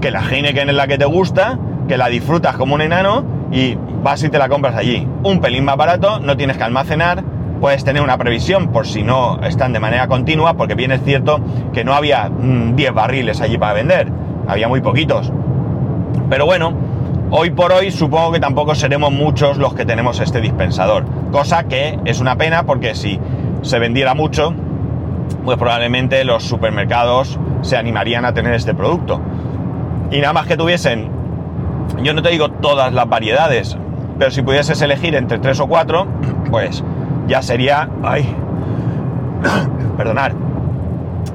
que 0.01 0.11
la 0.11 0.21
Heineken 0.21 0.69
es 0.69 0.75
la 0.75 0.87
que 0.87 0.97
te 0.97 1.05
gusta, 1.05 1.59
que 1.87 1.97
la 1.97 2.07
disfrutas 2.07 2.55
como 2.55 2.75
un 2.75 2.81
enano 2.81 3.34
y 3.51 3.77
vas 4.03 4.23
y 4.23 4.29
te 4.29 4.37
la 4.37 4.49
compras 4.49 4.75
allí. 4.75 5.07
Un 5.23 5.39
pelín 5.39 5.65
más 5.65 5.77
barato, 5.77 6.19
no 6.19 6.37
tienes 6.37 6.57
que 6.57 6.63
almacenar, 6.63 7.23
puedes 7.59 7.83
tener 7.83 8.01
una 8.01 8.17
previsión 8.17 8.69
por 8.71 8.87
si 8.87 9.03
no 9.03 9.39
están 9.41 9.73
de 9.73 9.79
manera 9.79 10.07
continua, 10.07 10.55
porque 10.55 10.75
bien 10.75 10.91
es 10.91 11.03
cierto 11.03 11.39
que 11.73 11.83
no 11.83 11.93
había 11.93 12.29
10 12.29 12.91
mm, 12.91 12.95
barriles 12.95 13.41
allí 13.41 13.57
para 13.57 13.73
vender, 13.73 14.11
había 14.47 14.67
muy 14.67 14.81
poquitos. 14.81 15.31
Pero 16.29 16.45
bueno, 16.45 16.73
Hoy 17.31 17.49
por 17.49 17.73
hoy 17.73 17.89
supongo 17.89 18.31
que 18.31 18.39
tampoco 18.39 18.75
seremos 18.75 19.11
muchos 19.11 19.57
los 19.57 19.73
que 19.73 19.83
tenemos 19.83 20.19
este 20.19 20.41
dispensador, 20.41 21.05
cosa 21.31 21.63
que 21.63 21.99
es 22.05 22.19
una 22.19 22.35
pena 22.35 22.67
porque 22.67 22.93
si 22.93 23.19
se 23.63 23.79
vendiera 23.79 24.13
mucho, 24.13 24.53
pues 25.43 25.57
probablemente 25.57 26.23
los 26.23 26.43
supermercados 26.43 27.39
se 27.61 27.77
animarían 27.77 28.25
a 28.25 28.33
tener 28.33 28.53
este 28.53 28.75
producto. 28.75 29.19
Y 30.11 30.19
nada 30.19 30.33
más 30.33 30.45
que 30.45 30.55
tuviesen, 30.55 31.09
yo 32.01 32.13
no 32.13 32.21
te 32.21 32.29
digo 32.29 32.49
todas 32.49 32.93
las 32.93 33.07
variedades, 33.07 33.77
pero 34.17 34.31
si 34.31 34.41
pudieses 34.41 34.81
elegir 34.81 35.15
entre 35.15 35.39
tres 35.39 35.59
o 35.59 35.67
cuatro, 35.67 36.07
pues 36.49 36.83
ya 37.27 37.41
sería, 37.41 37.89
ay, 38.03 38.25
perdonar, 39.97 40.33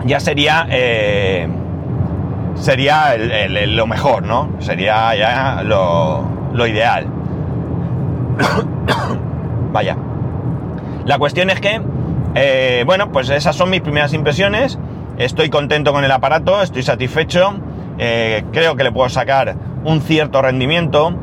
ya 0.05 0.21
sería 0.21 0.67
eh, 0.71 1.49
sería 2.61 3.17
lo 3.17 3.87
mejor, 3.87 4.23
¿no? 4.23 4.51
Sería 4.61 5.15
ya 5.17 5.63
lo, 5.63 6.67
ideal. 6.67 7.07
Vaya. 9.73 9.97
La 11.05 11.19
cuestión 11.19 11.51
es 11.51 11.61
que, 11.61 11.81
eh, 12.35 12.83
bueno, 12.87 13.11
pues 13.11 13.31
esas 13.31 13.57
son 13.57 13.71
mis 13.71 13.81
primeras 13.81 14.13
impresiones. 14.13 14.79
Estoy 15.17 15.51
contento 15.51 15.93
con 15.93 16.05
el 16.05 16.13
aparato, 16.13 16.63
estoy 16.63 16.83
satisfecho. 16.83 17.55
Eh, 17.99 18.45
creo 18.53 18.77
que 18.77 18.85
le 18.85 18.93
puedo 18.93 19.09
sacar 19.09 19.57
un 19.85 20.01
cierto 20.01 20.43
rendimiento. 20.43 21.15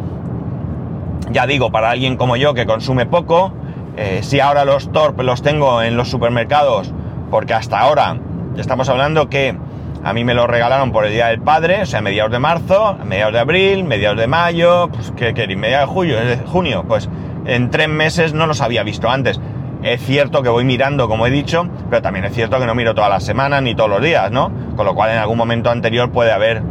Ya 1.32 1.46
digo, 1.46 1.72
para 1.72 1.90
alguien 1.90 2.18
como 2.18 2.36
yo 2.38 2.54
que 2.54 2.66
consume 2.66 3.06
poco, 3.06 3.54
eh, 3.98 4.20
si 4.22 4.40
ahora 4.40 4.66
los 4.66 4.92
Torp 4.92 5.20
los 5.22 5.42
tengo 5.42 5.82
en 5.82 5.98
los 5.98 6.10
supermercados, 6.10 6.94
porque 7.30 7.54
hasta 7.54 7.80
ahora 7.80 8.18
estamos 8.56 8.88
hablando 8.90 9.30
que 9.30 9.56
a 10.04 10.14
mí 10.14 10.24
me 10.24 10.34
lo 10.34 10.48
regalaron 10.48 10.92
por 10.92 11.06
el 11.06 11.12
Día 11.12 11.28
del 11.28 11.42
Padre, 11.42 11.82
o 11.82 11.86
sea, 11.86 12.02
mediados 12.02 12.32
de 12.32 12.40
marzo, 12.40 12.98
mediados 13.04 13.34
de 13.34 13.40
abril, 13.40 13.84
mediados 13.84 14.18
de 14.18 14.28
mayo, 14.28 14.90
pues, 14.90 15.12
¿qué 15.16 15.34
queréis? 15.34 15.60
Mediados 15.60 15.90
de 15.90 15.94
julio, 15.94 16.20
de 16.20 16.38
junio, 16.38 16.86
pues 16.88 17.10
en 17.46 17.70
tres 17.72 17.90
meses 17.90 18.34
no 18.34 18.48
los 18.48 18.62
había 18.62 18.84
visto 18.84 19.10
antes. 19.10 19.40
Es 19.84 20.02
cierto 20.02 20.44
que 20.44 20.50
voy 20.50 20.64
mirando, 20.64 21.08
como 21.08 21.28
he 21.28 21.30
dicho, 21.30 21.68
pero 21.90 22.02
también 22.02 22.26
es 22.26 22.34
cierto 22.34 22.60
que 22.60 22.66
no 22.66 22.76
miro 22.76 22.96
todas 22.96 23.10
las 23.10 23.24
semanas 23.24 23.62
ni 23.62 23.76
todos 23.76 23.90
los 23.90 24.02
días, 24.02 24.32
¿no? 24.32 24.52
Con 24.76 24.86
lo 24.86 24.96
cual 24.96 25.12
en 25.12 25.18
algún 25.18 25.38
momento 25.38 25.70
anterior 25.70 26.12
puede 26.12 26.32
haber 26.32 26.62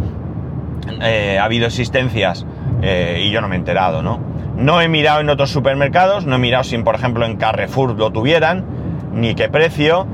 eh, 1.00 1.38
habido 1.38 1.66
existencias 1.66 2.46
eh, 2.82 3.24
y 3.26 3.30
yo 3.30 3.40
no 3.40 3.48
me 3.48 3.56
he 3.56 3.58
enterado, 3.58 4.02
¿no? 4.02 4.20
No 4.56 4.80
he 4.80 4.88
mirado 4.88 5.20
en 5.20 5.28
otros 5.28 5.50
supermercados, 5.50 6.26
no 6.26 6.36
he 6.36 6.38
mirado 6.38 6.64
si, 6.64 6.78
por 6.78 6.94
ejemplo, 6.94 7.26
en 7.26 7.36
Carrefour 7.36 7.96
lo 7.96 8.10
tuvieran, 8.10 8.64
ni 9.12 9.34
qué 9.34 9.48
precio. 9.48 10.06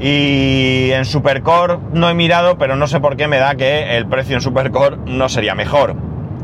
Y 0.00 0.90
en 0.92 1.04
Supercore 1.04 1.78
no 1.92 2.08
he 2.08 2.14
mirado, 2.14 2.58
pero 2.58 2.76
no 2.76 2.86
sé 2.86 2.98
por 2.98 3.16
qué 3.16 3.28
me 3.28 3.38
da 3.38 3.54
que 3.54 3.96
el 3.96 4.06
precio 4.06 4.34
en 4.34 4.40
Supercore 4.40 4.96
no 5.06 5.28
sería 5.28 5.54
mejor. 5.54 5.94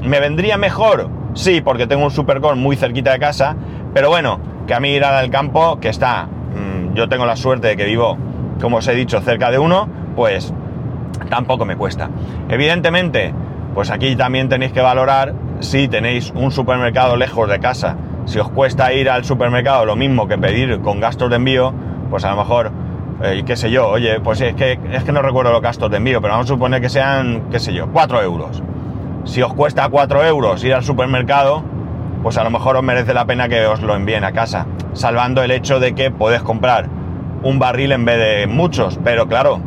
¿Me 0.03 0.21
vendría 0.21 0.57
mejor? 0.57 1.11
Sí, 1.35 1.61
porque 1.61 1.87
tengo 1.87 2.05
un 2.05 2.11
Supercore 2.11 2.57
muy 2.57 2.77
cerquita 2.77 3.13
de 3.13 3.19
casa, 3.19 3.57
pero 3.93 4.09
bueno, 4.09 4.39
que 4.67 4.75
a 4.75 4.81
mí 4.81 4.91
ir 4.91 5.05
al 5.05 5.31
campo, 5.31 5.81
que 5.81 5.89
está, 5.89 6.27
mmm, 6.27 6.95
yo 6.95 7.09
tengo 7.09 7.27
la 7.27 7.37
suerte 7.37 7.69
de 7.69 7.77
que 7.77 7.87
vivo, 7.87 8.17
como 8.61 8.77
os 8.79 8.89
he 8.89 8.95
dicho, 8.95 9.21
cerca 9.21 9.51
de 9.51 9.59
uno, 9.59 9.89
pues 10.15 10.53
tampoco 11.29 11.65
me 11.65 11.77
cuesta. 11.77 12.09
Evidentemente, 12.49 13.35
pues 13.75 13.91
aquí 13.91 14.17
también 14.17 14.49
tenéis 14.49 14.73
que 14.73 14.81
valorar 14.81 15.35
si 15.61 15.89
tenéis 15.89 16.33
un 16.35 16.51
supermercado 16.51 17.17
lejos 17.17 17.49
de 17.49 17.59
casa. 17.61 17.97
Si 18.25 18.39
os 18.39 18.51
cuesta 18.51 18.93
ir 18.93 19.11
al 19.11 19.25
supermercado 19.25 19.85
lo 19.85 19.97
mismo 19.97 20.29
que 20.29 20.39
pedir 20.39 20.81
con 20.81 21.01
gastos 21.01 21.31
de 21.31 21.37
envío, 21.37 21.73
pues 22.11 22.25
a 22.25 22.31
lo 22.31 22.37
mejor, 22.37 22.73
eh, 23.23 23.43
qué 23.47 23.57
sé 23.57 23.71
yo, 23.71 23.89
oye, 23.89 24.21
pues 24.21 24.41
es 24.41 24.55
que, 24.55 24.79
es 24.93 25.05
que 25.05 25.13
no 25.13 25.23
recuerdo 25.23 25.53
los 25.53 25.63
gastos 25.63 25.91
de 25.91 25.99
envío, 25.99 26.21
pero 26.21 26.33
vamos 26.35 26.47
a 26.47 26.55
suponer 26.55 26.81
que 26.81 26.89
sean, 26.89 27.45
qué 27.51 27.59
sé 27.59 27.73
yo, 27.73 27.89
4 27.93 28.23
euros. 28.23 28.63
Si 29.25 29.43
os 29.43 29.53
cuesta 29.55 29.89
4 29.89 30.25
euros 30.25 30.63
ir 30.65 30.75
al 30.75 30.83
supermercado, 30.83 31.63
pues 32.23 32.37
a 32.37 32.45
lo 32.45 32.51
mejor 32.51 32.77
os 32.77 32.83
merece 32.83 33.15
la 33.15 33.25
pena 33.25 33.49
que 33.49 33.67
os 33.67 33.81
lo 33.81 33.95
envíen 33.95 34.25
a 34.25 34.33
casa, 34.33 34.67
salvando 34.93 35.43
el 35.43 35.51
hecho 35.51 35.81
de 35.81 35.95
que 35.95 36.11
podés 36.11 36.43
comprar 36.43 36.89
un 37.43 37.59
barril 37.59 37.93
en 37.93 38.05
vez 38.05 38.19
de 38.19 38.47
muchos, 38.47 38.99
pero 39.03 39.27
claro, 39.27 39.61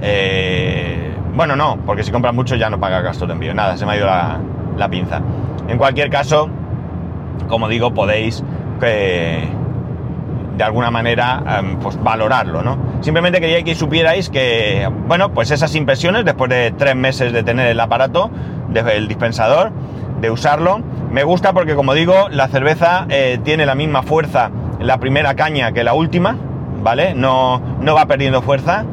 eh, 0.00 1.07
bueno, 1.38 1.54
no, 1.54 1.78
porque 1.86 2.02
si 2.02 2.10
compras 2.10 2.34
mucho 2.34 2.56
ya 2.56 2.68
no 2.68 2.80
paga 2.80 3.00
gastos 3.00 3.28
de 3.28 3.34
envío. 3.34 3.54
Nada, 3.54 3.76
se 3.76 3.86
me 3.86 3.92
ha 3.92 3.96
ido 3.96 4.06
la, 4.06 4.88
pinza. 4.88 5.22
En 5.68 5.78
cualquier 5.78 6.10
caso, 6.10 6.50
como 7.46 7.68
digo, 7.68 7.94
podéis 7.94 8.42
eh, 8.82 9.48
de 10.56 10.64
alguna 10.64 10.90
manera 10.90 11.62
um, 11.62 11.76
pues 11.76 11.96
valorarlo, 12.02 12.64
¿no? 12.64 12.76
Simplemente 13.02 13.40
quería 13.40 13.62
que 13.62 13.76
supierais 13.76 14.30
que, 14.30 14.90
bueno, 15.06 15.32
pues 15.32 15.52
esas 15.52 15.76
impresiones, 15.76 16.24
después 16.24 16.50
de 16.50 16.72
tres 16.72 16.96
meses 16.96 17.32
de 17.32 17.44
tener 17.44 17.68
el 17.68 17.78
aparato, 17.78 18.32
del 18.70 19.06
dispensador, 19.06 19.70
de 20.20 20.32
usarlo, 20.32 20.80
me 21.12 21.22
gusta 21.22 21.52
porque, 21.52 21.76
como 21.76 21.94
digo, 21.94 22.28
la 22.32 22.48
cerveza 22.48 23.06
eh, 23.10 23.38
tiene 23.44 23.64
la 23.64 23.76
misma 23.76 24.02
fuerza 24.02 24.50
la 24.80 24.98
primera 24.98 25.36
caña 25.36 25.70
que 25.70 25.84
la 25.84 25.94
última, 25.94 26.36
¿vale? 26.82 27.14
No, 27.14 27.62
no 27.80 27.94
va 27.94 28.06
perdiendo 28.06 28.42
fuerza, 28.42 28.84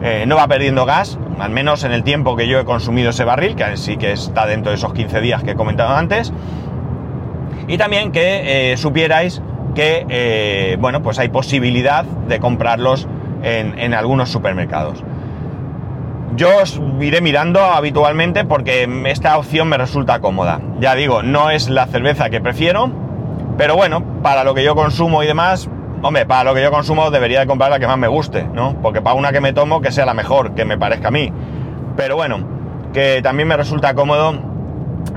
eh, 0.00 0.26
no 0.28 0.36
va 0.36 0.46
perdiendo 0.46 0.84
gas, 0.84 1.18
al 1.38 1.50
menos 1.50 1.84
en 1.84 1.92
el 1.92 2.02
tiempo 2.02 2.36
que 2.36 2.48
yo 2.48 2.58
he 2.58 2.64
consumido 2.64 3.10
ese 3.10 3.24
barril, 3.24 3.54
que 3.54 3.76
sí 3.76 3.96
que 3.96 4.12
está 4.12 4.46
dentro 4.46 4.70
de 4.70 4.76
esos 4.76 4.92
15 4.92 5.20
días 5.20 5.42
que 5.42 5.52
he 5.52 5.54
comentado 5.54 5.94
antes. 5.94 6.32
Y 7.66 7.76
también 7.78 8.12
que 8.12 8.72
eh, 8.72 8.76
supierais 8.76 9.42
que, 9.74 10.06
eh, 10.08 10.76
bueno, 10.80 11.02
pues 11.02 11.18
hay 11.18 11.28
posibilidad 11.28 12.04
de 12.04 12.40
comprarlos 12.40 13.06
en, 13.42 13.78
en, 13.78 13.94
algunos 13.94 14.30
supermercados. 14.30 15.04
Yo 16.34 16.56
os 16.62 16.80
iré 17.00 17.20
mirando 17.20 17.60
habitualmente 17.60 18.44
porque 18.44 18.88
esta 19.06 19.36
opción 19.38 19.68
me 19.68 19.76
resulta 19.76 20.20
cómoda. 20.20 20.60
Ya 20.80 20.94
digo, 20.94 21.22
no 21.22 21.50
es 21.50 21.68
la 21.68 21.86
cerveza 21.86 22.30
que 22.30 22.40
prefiero, 22.40 22.90
pero 23.56 23.76
bueno, 23.76 24.02
para 24.22 24.44
lo 24.44 24.54
que 24.54 24.64
yo 24.64 24.74
consumo 24.74 25.22
y 25.22 25.26
demás, 25.26 25.68
Hombre, 26.00 26.26
para 26.26 26.44
lo 26.44 26.54
que 26.54 26.62
yo 26.62 26.70
consumo 26.70 27.10
debería 27.10 27.40
de 27.40 27.46
comprar 27.46 27.70
la 27.70 27.80
que 27.80 27.86
más 27.86 27.98
me 27.98 28.06
guste, 28.06 28.44
¿no? 28.44 28.76
Porque 28.80 29.02
para 29.02 29.16
una 29.16 29.32
que 29.32 29.40
me 29.40 29.52
tomo 29.52 29.80
que 29.80 29.90
sea 29.90 30.06
la 30.06 30.14
mejor, 30.14 30.54
que 30.54 30.64
me 30.64 30.78
parezca 30.78 31.08
a 31.08 31.10
mí. 31.10 31.32
Pero 31.96 32.14
bueno, 32.14 32.38
que 32.92 33.20
también 33.22 33.48
me 33.48 33.56
resulta 33.56 33.94
cómodo 33.94 34.34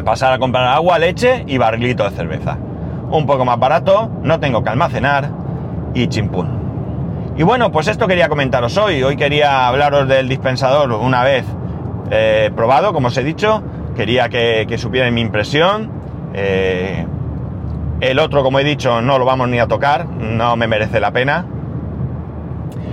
pasar 0.04 0.34
a 0.34 0.40
comprar 0.40 0.68
agua, 0.68 0.98
leche 0.98 1.44
y 1.46 1.60
barrilito 1.60 2.04
de 2.04 2.10
cerveza. 2.10 2.58
Un 3.12 3.28
poco 3.28 3.46
más 3.46 3.60
barato, 3.60 4.10
no 4.24 4.40
tengo 4.40 4.64
que 4.64 4.70
almacenar 4.70 5.30
y 5.94 6.08
chimpún. 6.08 6.62
Y 7.38 7.44
bueno, 7.44 7.72
pues 7.72 7.88
esto 7.88 8.08
quería 8.08 8.28
comentaros 8.28 8.76
hoy. 8.78 9.04
Hoy 9.04 9.16
quería 9.16 9.68
hablaros 9.68 10.08
del 10.08 10.28
dispensador 10.28 10.92
una 10.92 11.24
vez 11.24 11.46
eh, 12.10 12.50
probado, 12.56 12.92
como 12.92 13.10
os 13.10 13.18
he 13.18 13.24
dicho. 13.24 13.62
Quería 13.96 14.30
que, 14.30 14.66
que 14.68 14.78
supieran 14.80 15.14
mi 15.14 15.22
impresión. 15.22 15.92
Eh, 16.34 17.06
el 18.02 18.20
otro, 18.20 18.44
como 18.44 18.60
he 18.60 18.64
dicho, 18.64 19.02
no 19.02 19.18
lo 19.20 19.26
vamos 19.26 19.48
ni 19.48 19.60
a 19.60 19.68
tocar, 19.68 20.08
no 20.08 20.56
me 20.56 20.68
merece 20.68 21.00
la 21.00 21.12
pena. 21.12 21.46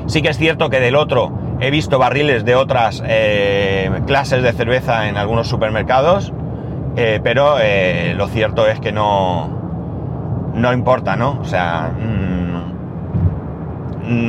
Sí 0.07 0.21
que 0.21 0.29
es 0.29 0.37
cierto 0.38 0.68
que 0.68 0.81
del 0.81 0.97
otro 0.97 1.33
he 1.61 1.71
visto 1.71 1.99
barriles 1.99 2.44
de 2.44 2.55
otras 2.55 3.03
eh, 3.07 3.90
clases 4.07 4.42
de 4.42 4.53
cerveza 4.53 5.09
en 5.09 5.16
algunos 5.16 5.49
supermercados, 5.49 6.33
eh, 6.97 7.21
pero 7.23 7.57
eh, 7.61 8.12
lo 8.16 8.29
cierto 8.29 8.66
es 8.68 8.81
que 8.81 8.92
no, 8.92 10.53
no 10.55 10.73
importa, 10.75 11.16
¿no? 11.16 11.38
O 11.40 11.44
sea, 11.44 11.90
mmm, 11.99 12.59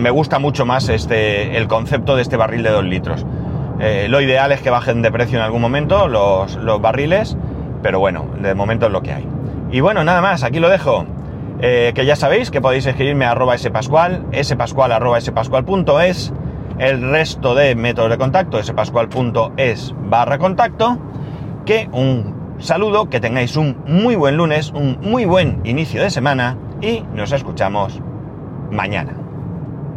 me 0.02 0.10
gusta 0.12 0.39
mucho 0.39 0.65
más 0.65 0.88
este, 0.88 1.58
el 1.58 1.68
concepto 1.68 2.15
de 2.15 2.22
este 2.22 2.38
barril 2.38 2.63
de 2.63 2.70
2 2.70 2.86
litros. 2.86 3.26
Lo 4.10 4.20
ideal 4.20 4.52
es 4.52 4.60
que 4.60 4.70
bajen 4.70 5.02
de 5.02 5.10
precio 5.10 5.38
en 5.38 5.46
algún 5.46 5.62
momento 5.62 6.10
los, 6.10 6.58
los 6.58 6.82
barriles, 6.82 7.38
pero 7.82 7.98
bueno, 7.98 8.26
de 8.42 8.54
momento 8.54 8.88
es 8.88 8.92
lo 8.92 9.02
que 9.02 9.13
hay. 9.13 9.26
Y 9.72 9.82
bueno, 9.82 10.04
nada 10.04 10.22
más, 10.22 10.44
aquí 10.44 10.60
lo 10.60 10.70
dejo. 10.70 11.06
Eh, 11.62 11.92
que 11.94 12.06
ya 12.06 12.16
sabéis 12.16 12.52
que 12.52 12.62
podéis 12.62 12.86
escribirme 12.86 13.26
a 13.26 13.32
arroba 13.32 13.58
spascual, 13.58 14.26
spascual 14.42 14.92
arroba 14.94 15.20
spascual.es, 15.20 16.34
el 16.78 17.12
resto 17.12 17.54
de 17.54 17.76
métodos 17.76 18.10
de 18.10 18.18
contacto, 18.18 18.64
spascual.es 18.64 19.94
barra 20.06 20.38
contacto, 20.38 20.98
que 21.66 21.90
un 21.92 22.56
saludo, 22.60 23.10
que 23.10 23.20
tengáis 23.20 23.58
un 23.58 23.78
muy 23.86 24.16
buen 24.16 24.38
lunes, 24.38 24.72
un 24.72 25.00
muy 25.02 25.26
buen 25.26 25.60
inicio 25.66 26.02
de 26.02 26.10
semana 26.10 26.58
y 26.82 27.02
nos 27.14 27.34
escuchamos 27.34 28.00
mañana. 28.72 29.29